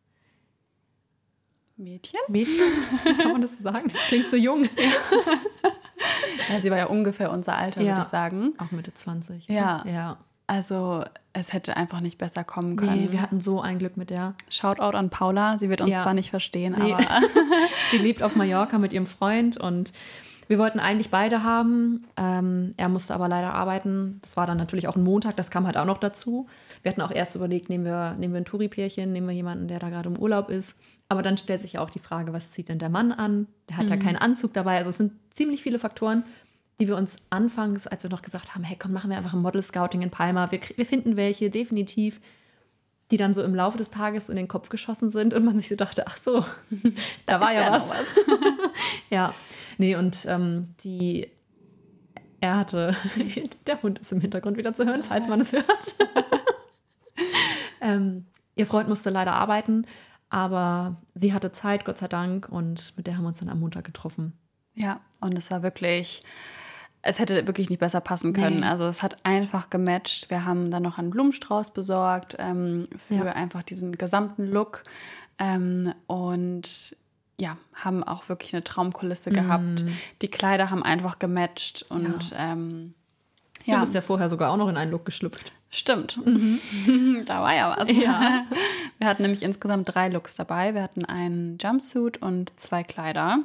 Mädchen? 1.76 2.20
Mädchen. 2.28 2.72
Kann 3.22 3.32
man 3.34 3.42
das 3.42 3.58
so 3.58 3.64
sagen? 3.64 3.90
Das 3.90 4.02
klingt 4.04 4.30
so 4.30 4.38
jung. 4.38 4.64
Ja, 4.64 4.70
sie 6.62 6.72
war 6.72 6.78
ja 6.78 6.86
ungefähr 6.86 7.32
unser 7.32 7.58
Alter, 7.58 7.82
Ja. 7.82 7.93
würde 7.93 8.02
ich 8.04 8.08
sagen. 8.10 8.54
Auch 8.58 8.72
Mitte 8.72 8.93
20. 8.93 9.50
ne? 9.50 9.56
Ja. 9.56 9.84
Ja. 9.86 10.17
Also 10.46 11.04
es 11.32 11.54
hätte 11.54 11.78
einfach 11.78 12.02
nicht 12.02 12.17
besser 12.17 12.43
kommen 12.43 12.76
können. 12.76 12.96
Nee, 13.00 13.08
wir 13.12 13.22
hatten 13.22 13.39
so 13.39 13.62
ein 13.62 13.80
Glück 13.80 13.96
mit 13.98 14.10
der. 14.10 14.34
Shoutout 14.50 14.96
an 14.98 15.10
Paula. 15.10 15.58
Sie 15.58 15.69
wird 15.69 15.82
uns 15.82 15.91
Ja. 15.91 16.02
zwar 16.04 16.13
nicht 16.13 16.30
verstehen, 16.30 16.76
Nee. 16.78 16.93
aber 16.93 17.04
Sie 17.91 17.98
lebt 17.98 18.22
auf 18.22 18.36
Mallorca 18.36 18.78
mit 18.78 18.91
ihrem 18.93 19.06
Freund 19.08 19.58
und 19.58 19.93
wir 20.50 20.58
wollten 20.60 20.80
eigentlich 20.82 21.10
beide 21.10 21.43
haben. 21.43 22.06
Ähm, 22.17 22.72
er 22.76 22.89
musste 22.89 23.15
aber 23.15 23.30
leider 23.30 23.54
arbeiten. 23.54 24.19
Das 24.22 24.36
war 24.36 24.46
dann 24.46 24.58
natürlich 24.58 24.89
auch 24.89 24.98
ein 24.98 25.04
Montag, 25.04 25.38
das 25.38 25.50
kam 25.50 25.65
halt 25.65 25.78
auch 25.78 25.86
noch 25.86 25.98
dazu. 25.98 26.48
Wir 26.84 26.91
hatten 26.91 27.02
auch 27.02 27.12
erst 27.12 27.36
überlegt, 27.36 27.69
nehmen 27.69 27.86
wir, 27.86 28.15
nehmen 28.19 28.34
wir 28.34 28.41
ein 28.41 28.46
Touri-Pärchen, 28.46 29.13
nehmen 29.13 29.28
wir 29.28 29.34
jemanden, 29.34 29.69
der 29.69 29.80
da 29.80 29.89
gerade 29.89 30.10
im 30.10 30.17
Urlaub 30.19 30.50
ist. 30.50 30.78
Aber 31.13 31.21
dann 31.21 31.38
stellt 31.38 31.62
sich 31.62 31.73
ja 31.73 31.82
auch 31.82 31.91
die 31.91 31.99
Frage, 31.99 32.34
was 32.34 32.49
zieht 32.49 32.69
denn 32.69 32.80
der 32.80 32.89
Mann 32.89 33.12
an? 33.12 33.45
Der 33.69 33.78
hat 33.78 33.88
ja 33.88 33.97
keinen 33.97 34.15
Anzug 34.17 34.52
dabei. 34.52 34.78
Also 34.78 34.89
es 34.89 34.97
sind 34.97 35.13
ziemlich 35.30 35.62
viele 35.62 35.78
Faktoren, 35.78 36.23
die 36.80 36.88
wir 36.88 36.97
uns 36.97 37.17
anfangs, 37.30 37.86
als 37.86 38.02
wir 38.02 38.10
noch 38.10 38.23
gesagt 38.23 38.56
haben, 38.56 38.63
hey 38.63 38.76
komm, 38.80 38.93
machen 38.93 39.12
wir 39.12 39.17
einfach 39.17 39.36
ein 39.36 39.43
Model-Scouting 39.43 40.02
in 40.02 40.10
Palma. 40.10 40.52
Wir, 40.52 40.60
wir 40.76 40.88
finden 40.88 41.15
welche, 41.15 41.52
definitiv 41.52 42.19
die 43.12 43.17
dann 43.17 43.36
so 43.36 43.43
im 43.43 43.54
Laufe 43.54 43.78
des 43.78 43.91
Tages 43.91 44.28
in 44.28 44.36
den 44.36 44.47
Kopf 44.47 44.69
geschossen 44.69 45.12
sind 45.12 45.36
und 45.36 45.45
man 45.45 45.56
sich 45.56 45.67
so 45.67 45.76
dachte, 45.76 46.08
ach 46.08 46.17
so, 46.17 46.43
da 47.28 47.39
war 47.39 47.54
ja 47.54 47.65
ja 47.65 47.71
was. 47.71 48.15
noch 48.15 48.34
ja, 49.12 49.36
nee, 49.78 49.95
und 49.95 50.26
ähm, 50.28 50.73
die, 50.84 51.30
er 52.41 52.58
hatte, 52.58 52.95
der 53.67 53.84
Hund 53.84 53.99
ist 53.99 54.12
im 54.12 54.19
Hintergrund 54.19 54.58
wieder 54.58 54.73
zu 54.73 54.86
hören, 54.88 55.04
falls 55.04 55.28
man 55.28 55.41
es 55.41 55.52
hört. 55.52 55.95
ähm, 57.82 58.26
ihr 58.56 58.65
Freund 58.65 58.89
musste 58.89 59.12
leider 59.12 59.34
arbeiten, 59.34 59.86
aber 60.34 60.96
sie 61.15 61.32
hatte 61.34 61.52
Zeit, 61.52 61.86
Gott 61.86 62.00
sei 62.00 62.08
Dank, 62.08 62.50
und 62.50 62.98
mit 62.98 63.06
der 63.08 63.15
haben 63.15 63.24
wir 63.24 63.30
uns 63.30 63.39
dann 63.39 63.50
am 63.50 63.60
Montag 63.60 63.84
getroffen. 63.86 64.34
ja, 64.74 65.00
und 65.22 65.38
es 65.38 65.52
war 65.52 65.62
wirklich, 65.63 66.24
es 67.02 67.19
hätte 67.19 67.46
wirklich 67.48 67.69
nicht 67.69 67.80
besser 67.80 68.02
passen 68.02 68.34
können. 68.34 68.62
Nee. 68.62 68.65
Also 68.65 68.86
es 68.86 69.02
hat 69.04 69.26
einfach 69.26 69.69
gematcht. 69.69 70.30
Wir 70.30 70.43
haben 70.46 70.69
dann 70.72 70.84
noch 70.84 70.98
einen 70.98 71.12
Blumenstrauß 71.12 71.72
besorgt 71.74 72.36
ähm, 72.39 72.88
für 72.98 73.13
Ja. 73.26 73.32
einfach 73.34 73.63
diesen 73.63 73.98
gesamten 73.98 74.46
Look 74.46 74.84
ähm, 75.39 75.93
und 76.08 76.98
ja, 77.39 77.58
haben 77.74 78.04
auch 78.04 78.28
wirklich 78.30 78.54
eine 78.54 78.63
Traumkulisse 78.63 79.32
gehabt. 79.32 79.86
Die 80.22 80.28
Kleider 80.28 80.69
haben 80.72 80.84
einfach 80.84 81.19
gematcht 81.19 81.86
und 81.89 82.34
ähm, 82.38 82.93
Du 83.65 83.72
ja, 83.72 83.80
bist 83.80 83.93
ja 83.96 84.02
vorher 84.02 84.28
sogar 84.30 84.52
auch 84.52 84.58
noch 84.58 84.67
in 84.67 84.76
einen 84.76 84.91
Look 84.91 85.06
geschlüpft. 85.06 85.54
Stimmt. 85.74 86.20
da 87.26 87.42
war 87.42 87.56
ja 87.56 87.76
was. 87.76 87.90
Ja. 87.98 88.46
Wir 89.00 89.08
hatten 89.08 89.24
nämlich 89.24 89.42
insgesamt 89.42 89.94
drei 89.94 90.08
Looks 90.08 90.36
dabei. 90.36 90.76
Wir 90.76 90.84
hatten 90.84 91.04
einen 91.04 91.58
Jumpsuit 91.58 92.22
und 92.22 92.58
zwei 92.60 92.84
Kleider. 92.84 93.40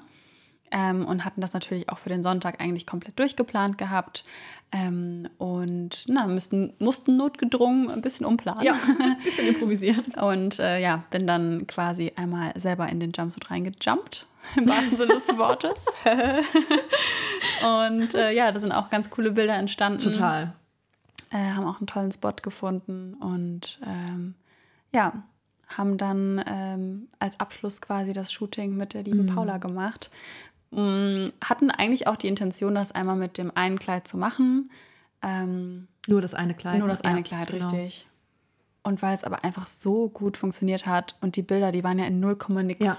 Ähm, 0.70 1.06
und 1.06 1.24
hatten 1.24 1.40
das 1.40 1.54
natürlich 1.54 1.88
auch 1.88 1.96
für 1.96 2.10
den 2.10 2.22
Sonntag 2.22 2.60
eigentlich 2.60 2.86
komplett 2.86 3.18
durchgeplant 3.18 3.78
gehabt. 3.78 4.24
Ähm, 4.70 5.30
und 5.38 6.04
na, 6.08 6.26
müssten, 6.26 6.74
mussten 6.78 7.16
notgedrungen 7.16 7.90
ein 7.90 8.02
bisschen 8.02 8.26
umplanen. 8.26 8.62
Ja, 8.62 8.74
ein 9.00 9.22
bisschen 9.24 9.48
improvisieren. 9.48 10.04
Und 10.20 10.58
äh, 10.58 10.78
ja, 10.80 11.04
bin 11.10 11.26
dann 11.26 11.66
quasi 11.66 12.12
einmal 12.16 12.52
selber 12.60 12.90
in 12.90 13.00
den 13.00 13.12
Jumpsuit 13.12 13.50
reingejumpt, 13.50 14.26
im 14.56 14.68
wahrsten 14.68 14.98
Sinne 14.98 15.14
des 15.14 15.28
Wortes. 15.38 15.86
und 17.88 18.12
äh, 18.12 18.32
ja, 18.32 18.52
da 18.52 18.60
sind 18.60 18.72
auch 18.72 18.90
ganz 18.90 19.08
coole 19.08 19.30
Bilder 19.30 19.54
entstanden 19.54 20.00
Total. 20.00 20.52
Äh, 21.30 21.52
haben 21.52 21.66
auch 21.66 21.78
einen 21.78 21.86
tollen 21.86 22.12
Spot 22.12 22.32
gefunden 22.42 23.14
und 23.14 23.80
ähm, 23.86 24.34
ja, 24.92 25.12
haben 25.68 25.98
dann 25.98 26.42
ähm, 26.46 27.08
als 27.18 27.38
Abschluss 27.40 27.80
quasi 27.80 28.12
das 28.12 28.32
Shooting 28.32 28.76
mit 28.76 28.94
der 28.94 29.02
lieben 29.02 29.26
Mhm. 29.26 29.34
Paula 29.34 29.58
gemacht. 29.58 30.10
Mm, 30.70 31.24
hatten 31.44 31.70
eigentlich 31.70 32.06
auch 32.06 32.16
die 32.16 32.28
Intention, 32.28 32.74
das 32.74 32.92
einmal 32.92 33.16
mit 33.16 33.36
dem 33.38 33.52
einen 33.54 33.78
Kleid 33.78 34.06
zu 34.08 34.16
machen. 34.16 34.70
Ähm, 35.22 35.88
Nur 36.06 36.20
das 36.22 36.32
eine 36.34 36.54
Kleid. 36.54 36.78
nur 36.78 36.88
das 36.88 37.02
eine 37.02 37.18
Ja, 37.18 37.22
Kleid, 37.24 37.48
genau. 37.48 37.64
richtig. 37.66 38.06
Und 38.82 39.02
weil 39.02 39.12
es 39.12 39.24
aber 39.24 39.44
einfach 39.44 39.66
so 39.66 40.08
gut 40.08 40.36
funktioniert 40.38 40.86
hat 40.86 41.16
und 41.20 41.36
die 41.36 41.42
Bilder, 41.42 41.72
die 41.72 41.84
waren 41.84 41.98
ja 41.98 42.06
in 42.06 42.20
0, 42.20 42.36
nix, 42.64 42.84
Ja. 42.84 42.96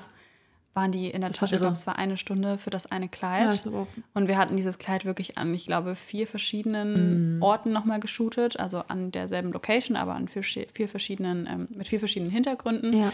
Waren 0.74 0.92
die 0.92 1.10
in 1.10 1.22
der 1.22 1.30
Das 1.30 1.40
Tasche. 1.40 1.56
Ich 1.56 1.62
glaube, 1.62 1.76
es 1.76 1.88
war 1.88 1.98
eine 1.98 2.16
Stunde 2.16 2.58
für 2.58 2.70
das 2.70 2.86
eine 2.86 3.10
Kleid. 3.10 3.40
Ja, 3.40 3.50
ich 3.52 3.68
auch. 3.68 3.88
Und 4.14 4.28
wir 4.28 4.38
hatten 4.38 4.56
dieses 4.56 4.78
Kleid 4.78 5.04
wirklich 5.06 5.38
an, 5.38 5.54
ich 5.54 5.66
glaube, 5.66 5.96
vier 5.96 6.28
verschiedenen 6.28 7.38
Mhm. 7.38 7.42
Orten 7.44 7.72
nochmal 7.72 8.00
geshootet, 8.00 8.60
also 8.60 8.84
an 8.88 9.12
derselben 9.12 9.52
Location, 9.52 9.98
aber 9.98 10.14
an 10.16 10.28
vier, 10.28 10.44
vier 10.44 10.88
verschiedenen, 10.88 11.48
ähm, 11.48 11.68
mit 11.72 11.88
vier 11.88 12.00
verschiedenen 12.00 12.32
Hintergründen. 12.32 12.94
Ja. 12.94 13.12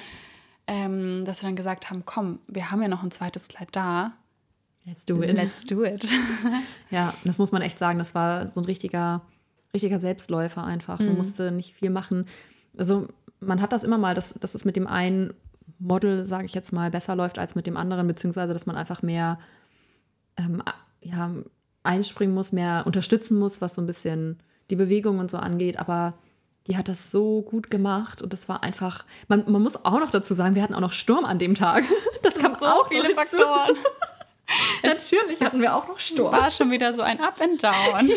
Ähm, 0.68 1.26
dass 1.26 1.42
wir 1.42 1.48
dann 1.48 1.56
gesagt 1.56 1.90
haben, 1.90 2.04
komm, 2.06 2.40
wir 2.48 2.72
haben 2.72 2.82
ja 2.82 2.88
noch 2.88 3.04
ein 3.04 3.12
zweites 3.12 3.48
Kleid 3.48 3.70
da. 3.72 4.14
Let's 4.86 5.06
do 5.06 5.22
it. 5.24 5.32
Let's 5.32 5.64
do 5.64 5.84
it. 5.84 6.08
Ja, 6.92 7.14
das 7.24 7.38
muss 7.40 7.52
man 7.52 7.62
echt 7.62 7.80
sagen. 7.80 7.98
Das 8.00 8.14
war 8.16 8.48
so 8.50 8.62
ein 8.62 8.66
richtiger, 8.66 9.22
richtiger 9.74 10.00
Selbstläufer 10.00 10.64
einfach. 10.64 11.00
Mhm. 11.00 11.08
Man 11.08 11.18
musste 11.18 11.52
nicht 11.52 11.74
viel 11.76 11.90
machen. 11.90 12.26
Also 12.78 13.08
man 13.40 13.62
hat 13.62 13.74
das 13.74 13.84
immer 13.84 13.98
mal, 13.98 14.14
dass, 14.16 14.34
dass 14.36 14.56
es 14.56 14.66
mit 14.66 14.76
dem 14.76 14.88
einen 14.88 15.34
Model, 15.80 16.26
sage 16.26 16.46
ich 16.46 16.54
jetzt 16.54 16.72
mal, 16.72 16.90
besser 16.90 17.16
läuft 17.16 17.40
als 17.40 17.56
mit 17.56 17.68
dem 17.68 17.78
anderen, 17.78 18.08
beziehungsweise 18.08 18.54
dass 18.54 18.66
man 18.66 18.76
einfach 18.76 19.02
mehr 19.02 19.40
ähm, 20.38 20.64
ja, 21.02 21.32
einspringen 21.84 22.34
muss, 22.34 22.52
mehr 22.52 22.84
unterstützen 22.86 23.38
muss, 23.38 23.62
was 23.62 23.76
so 23.76 23.82
ein 23.82 23.86
bisschen 23.88 24.40
die 24.70 24.76
Bewegung 24.76 25.20
und 25.20 25.30
so 25.30 25.38
angeht. 25.38 25.80
Aber 25.80 26.14
die 26.68 26.78
hat 26.78 26.88
das 26.88 27.12
so 27.12 27.42
gut 27.42 27.70
gemacht 27.70 28.22
und 28.22 28.34
das 28.34 28.50
war 28.50 28.64
einfach, 28.64 29.06
man, 29.28 29.44
man 29.52 29.62
muss 29.62 29.86
auch 29.86 30.00
noch 30.00 30.10
dazu 30.10 30.34
sagen, 30.34 30.56
wir 30.56 30.64
hatten 30.64 30.74
auch 30.74 30.80
noch 30.80 30.94
Sturm 30.94 31.26
an 31.26 31.40
dem 31.40 31.56
Tag. 31.56 31.84
Das 32.22 32.40
kam 32.40 32.56
so 32.56 32.66
auch 32.66 32.88
viele. 32.88 33.12
Faktoren. 33.12 33.78
Natürlich 34.84 35.40
hatten 35.42 35.62
wir 35.62 35.76
auch 35.76 35.88
noch 35.88 36.00
Sturm. 36.00 36.32
War 36.32 36.52
schon 36.52 36.72
wieder 36.72 36.92
so 36.94 37.02
ein 37.02 37.20
Up 37.20 37.40
and 37.40 37.62
Down. 37.62 38.12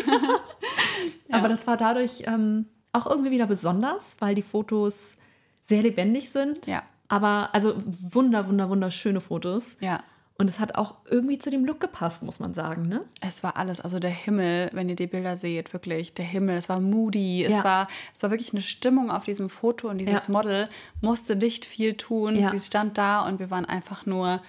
Aber 1.31 1.47
das 1.47 1.67
war 1.67 1.77
dadurch 1.77 2.23
ähm, 2.25 2.65
auch 2.91 3.07
irgendwie 3.07 3.31
wieder 3.31 3.47
besonders, 3.47 4.17
weil 4.19 4.35
die 4.35 4.41
Fotos 4.41 5.17
sehr 5.61 5.81
lebendig 5.81 6.29
sind. 6.31 6.65
Ja. 6.65 6.83
Aber 7.09 7.49
also 7.53 7.73
wunder, 7.77 8.47
wunder, 8.47 8.69
wunderschöne 8.69 9.19
Fotos. 9.21 9.77
Ja. 9.81 10.01
Und 10.37 10.47
es 10.47 10.61
hat 10.61 10.75
auch 10.75 10.95
irgendwie 11.09 11.37
zu 11.37 11.49
dem 11.49 11.65
Look 11.65 11.81
gepasst, 11.81 12.23
muss 12.23 12.39
man 12.39 12.53
sagen. 12.53 12.87
Ne? 12.87 13.01
Es 13.19 13.43
war 13.43 13.57
alles, 13.57 13.81
also 13.81 13.99
der 13.99 14.09
Himmel, 14.11 14.69
wenn 14.71 14.87
ihr 14.87 14.95
die 14.95 15.07
Bilder 15.07 15.35
seht, 15.35 15.73
wirklich, 15.73 16.13
der 16.13 16.23
Himmel, 16.23 16.55
es 16.55 16.69
war 16.69 16.79
moody, 16.79 17.43
es, 17.43 17.57
Ja. 17.57 17.63
war, 17.65 17.87
es 18.15 18.23
war 18.23 18.29
wirklich 18.31 18.53
eine 18.53 18.61
Stimmung 18.61 19.11
auf 19.11 19.25
diesem 19.25 19.49
Foto 19.49 19.89
und 19.89 19.97
dieses 19.97 20.27
Ja. 20.27 20.31
Model 20.33 20.69
musste 21.01 21.35
nicht 21.35 21.65
viel 21.65 21.95
tun. 21.95 22.37
Ja. 22.37 22.49
Sie 22.51 22.59
stand 22.59 22.97
da 22.97 23.25
und 23.27 23.39
wir 23.39 23.51
waren 23.51 23.65
einfach 23.65 24.05
nur, 24.05 24.41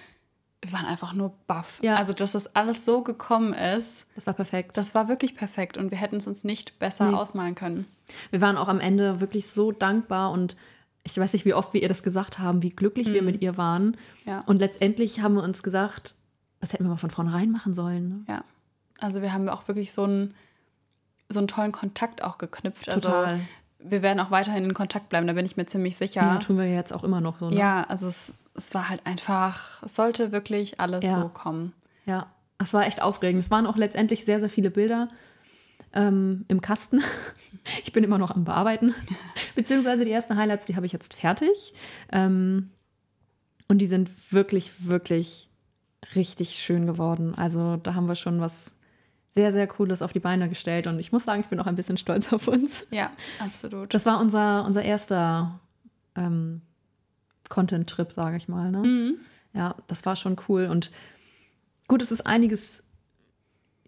wir 0.61 0.71
waren 0.71 0.85
einfach 0.85 1.11
nur 1.11 1.33
baff. 1.47 1.79
Ja. 1.83 1.95
Also, 1.97 2.13
dass 2.13 2.31
das 2.31 2.55
alles 2.55 2.85
so 2.85 3.01
gekommen 3.01 3.51
ist, 3.51 4.05
Das 4.15 4.27
war 4.27 4.33
perfekt. 4.33 4.77
das 4.77 4.95
war 4.95 5.09
wirklich 5.09 5.35
perfekt 5.35 5.75
und 5.77 5.91
wir 5.91 5.97
hätten 5.97 6.15
es 6.17 6.27
uns 6.27 6.45
nicht 6.45 6.79
besser 6.79 7.09
Nee. 7.09 7.15
ausmalen 7.15 7.55
können. 7.55 7.85
Wir 8.29 8.39
waren 8.39 8.55
auch 8.55 8.69
am 8.69 8.79
Ende 8.79 9.19
wirklich 9.19 9.49
so 9.49 9.73
dankbar 9.73 10.31
und 10.31 10.55
ich 11.03 11.17
weiß 11.17 11.33
nicht, 11.33 11.45
wie 11.45 11.53
oft 11.53 11.73
wir 11.73 11.81
ihr 11.81 11.89
das 11.89 12.03
gesagt 12.03 12.39
haben, 12.39 12.61
wie 12.61 12.69
glücklich 12.69 13.11
wir 13.11 13.23
mit 13.23 13.41
ihr 13.41 13.57
waren. 13.57 13.87
Mhm. 13.87 13.95
Ja. 14.25 14.39
Und 14.45 14.59
letztendlich 14.59 15.21
haben 15.21 15.35
wir 15.35 15.43
uns 15.43 15.63
gesagt, 15.63 16.15
das 16.59 16.73
hätten 16.73 16.83
wir 16.85 16.89
mal 16.89 16.97
von 16.97 17.09
vornherein 17.09 17.51
machen 17.51 17.73
sollen. 17.73 18.07
Ne? 18.09 18.23
Ja. 18.27 18.43
Also, 18.99 19.21
wir 19.21 19.33
haben 19.33 19.49
auch 19.49 19.67
wirklich 19.67 19.91
so 19.93 20.03
einen, 20.03 20.35
so 21.27 21.39
einen 21.39 21.47
tollen 21.47 21.71
Kontakt 21.71 22.23
auch 22.23 22.37
geknüpft. 22.37 22.85
Total. 22.85 23.25
Also, 23.25 23.41
wir 23.79 24.03
werden 24.03 24.19
auch 24.19 24.29
weiterhin 24.29 24.63
in 24.63 24.73
Kontakt 24.75 25.09
bleiben, 25.09 25.25
da 25.25 25.33
bin 25.33 25.45
ich 25.45 25.57
mir 25.57 25.65
ziemlich 25.65 25.97
sicher. 25.97 26.21
Ja, 26.21 26.37
tun 26.37 26.57
wir 26.57 26.71
jetzt 26.71 26.93
auch 26.93 27.03
immer 27.03 27.19
noch 27.19 27.39
so. 27.39 27.49
Ne? 27.49 27.57
Ja, 27.57 27.83
also 27.87 28.07
es, 28.07 28.33
es 28.53 28.73
war 28.75 28.89
halt 28.89 29.05
einfach, 29.07 29.81
es 29.83 29.95
sollte 29.95 30.31
wirklich 30.31 30.79
alles 30.79 31.03
Ja. 31.03 31.19
so 31.19 31.29
kommen. 31.29 31.73
Ja, 32.05 32.27
es 32.59 32.73
war 32.75 32.85
echt 32.85 33.01
aufregend. 33.01 33.43
Es 33.43 33.49
waren 33.49 33.65
auch 33.65 33.77
letztendlich 33.77 34.23
sehr, 34.23 34.39
sehr 34.39 34.49
viele 34.49 34.69
Bilder 34.69 35.07
ähm, 35.93 36.45
im 36.47 36.61
Kasten. 36.61 37.01
Ich 37.83 37.91
bin 37.91 38.03
immer 38.03 38.17
noch 38.17 38.31
am 38.31 38.43
Bearbeiten. 38.43 38.95
Beziehungsweise 39.55 40.03
die 40.03 40.11
ersten 40.11 40.35
Highlights, 40.35 40.65
die 40.65 40.75
habe 40.75 40.87
ich 40.87 40.91
jetzt 40.91 41.13
fertig. 41.13 41.73
Ähm, 42.11 42.71
und 43.67 43.77
die 43.77 43.85
sind 43.85 44.09
wirklich, 44.33 44.87
wirklich 44.87 45.47
richtig 46.15 46.55
schön 46.55 46.87
geworden. 46.87 47.35
Also 47.35 47.77
da 47.77 47.93
haben 47.93 48.07
wir 48.07 48.15
schon 48.15 48.41
was 48.41 48.75
sehr, 49.29 49.51
sehr 49.51 49.67
Cooles 49.67 50.01
auf 50.01 50.11
die 50.11 50.19
Beine 50.19 50.49
gestellt. 50.49 50.87
Und 50.87 50.99
ich 50.99 51.11
muss 51.11 51.25
sagen, 51.25 51.41
ich 51.41 51.47
bin 51.47 51.59
auch 51.59 51.67
ein 51.67 51.75
bisschen 51.75 51.97
stolz 51.97 52.33
auf 52.33 52.47
uns. 52.47 52.87
Ja, 52.89 53.11
absolut. 53.39 53.93
Das 53.93 54.05
war 54.07 54.19
unser, 54.19 54.65
unser 54.65 54.81
erster 54.81 55.59
ähm, 56.15 56.61
Content-Trip, 57.49 58.11
sage 58.11 58.37
ich 58.37 58.47
mal. 58.47 58.71
Ne? 58.71 59.15
Ja, 59.53 59.75
das 59.87 60.05
war 60.05 60.15
schon 60.15 60.35
cool. 60.49 60.65
Und 60.65 60.91
gut, 61.87 62.01
es 62.01 62.11
ist 62.11 62.25
einiges 62.25 62.83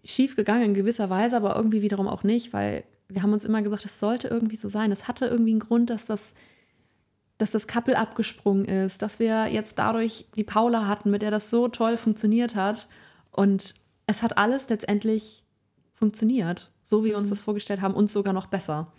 schief 0.04 0.36
gegangen 0.36 0.62
in 0.64 0.74
gewisser 0.74 1.10
Weise, 1.10 1.36
aber 1.36 1.56
irgendwie 1.56 1.82
wiederum 1.82 2.08
auch 2.08 2.22
nicht, 2.22 2.52
weil 2.52 2.84
wir 3.08 3.22
haben 3.22 3.32
uns 3.32 3.44
immer 3.44 3.62
gesagt, 3.62 3.84
es 3.84 3.98
sollte 3.98 4.28
irgendwie 4.28 4.56
so 4.56 4.68
sein. 4.68 4.92
Es 4.92 5.08
hatte 5.08 5.26
irgendwie 5.26 5.52
einen 5.52 5.60
Grund, 5.60 5.90
dass 5.90 6.06
das, 6.06 6.34
dass 7.38 7.50
das 7.50 7.66
Couple 7.66 7.96
abgesprungen 7.96 8.64
ist, 8.64 9.02
dass 9.02 9.18
wir 9.18 9.46
jetzt 9.48 9.78
dadurch 9.78 10.26
die 10.36 10.44
Paula 10.44 10.86
hatten, 10.86 11.10
mit 11.10 11.22
der 11.22 11.30
das 11.30 11.50
so 11.50 11.68
toll 11.68 11.96
funktioniert 11.96 12.54
hat. 12.54 12.88
Und 13.30 13.74
es 14.06 14.22
hat 14.22 14.38
alles 14.38 14.68
letztendlich 14.68 15.44
funktioniert, 15.92 16.70
so 16.82 17.04
wie 17.04 17.10
wir 17.10 17.18
uns 17.18 17.30
das 17.30 17.40
vorgestellt 17.40 17.80
haben 17.80 17.94
und 17.94 18.10
sogar 18.10 18.32
noch 18.32 18.46
besser. 18.46 18.92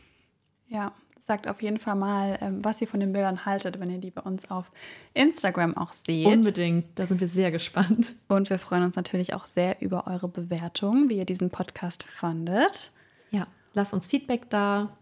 Ja, 0.67 0.93
sagt 1.25 1.47
auf 1.47 1.61
jeden 1.61 1.79
Fall 1.79 1.95
mal, 1.95 2.37
ähm, 2.41 2.63
was 2.63 2.81
ihr 2.81 2.87
von 2.87 2.99
den 2.99 3.11
Bildern 3.11 3.45
haltet, 3.45 3.79
wenn 3.79 3.89
ihr 3.89 3.97
die 3.97 4.11
bei 4.11 4.21
uns 4.21 4.49
auf 4.51 4.71
Instagram 5.13 5.75
auch 5.75 5.93
seht. 5.93 6.27
Unbedingt, 6.27 6.85
da 6.95 7.07
sind 7.07 7.19
wir 7.19 7.27
sehr 7.27 7.51
gespannt. 7.51 8.13
Und 8.27 8.49
wir 8.49 8.59
freuen 8.59 8.83
uns 8.83 8.95
natürlich 8.95 9.33
auch 9.33 9.45
sehr 9.45 9.81
über 9.81 10.07
eure 10.07 10.27
Bewertung, 10.27 11.09
wie 11.09 11.17
ihr 11.17 11.25
diesen 11.25 11.49
Podcast 11.49 12.03
fandet. 12.03 12.91
Ja, 13.31 13.47
lasst 13.73 13.93
uns 13.93 14.07
Feedback 14.07 14.49
da. 14.49 14.95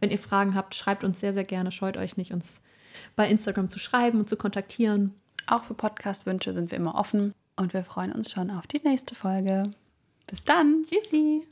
Wenn 0.00 0.10
ihr 0.10 0.18
Fragen 0.18 0.54
habt, 0.54 0.74
schreibt 0.74 1.04
uns 1.04 1.20
sehr, 1.20 1.32
sehr 1.32 1.44
gerne. 1.44 1.72
Scheut 1.72 1.96
euch 1.96 2.16
nicht, 2.16 2.32
uns 2.32 2.60
bei 3.14 3.28
Instagram 3.28 3.68
zu 3.68 3.78
schreiben 3.78 4.20
und 4.20 4.28
zu 4.28 4.36
kontaktieren. 4.36 5.14
Auch 5.46 5.64
für 5.64 5.74
Podcast-Wünsche 5.74 6.52
sind 6.52 6.70
wir 6.70 6.78
immer 6.78 6.94
offen 6.94 7.34
und 7.56 7.72
wir 7.72 7.84
freuen 7.84 8.12
uns 8.12 8.30
schon 8.32 8.50
auf 8.50 8.66
die 8.66 8.80
nächste 8.82 9.14
Folge. 9.14 9.70
Bis 10.26 10.44
dann. 10.44 10.84
Tschüssi. 10.88 11.46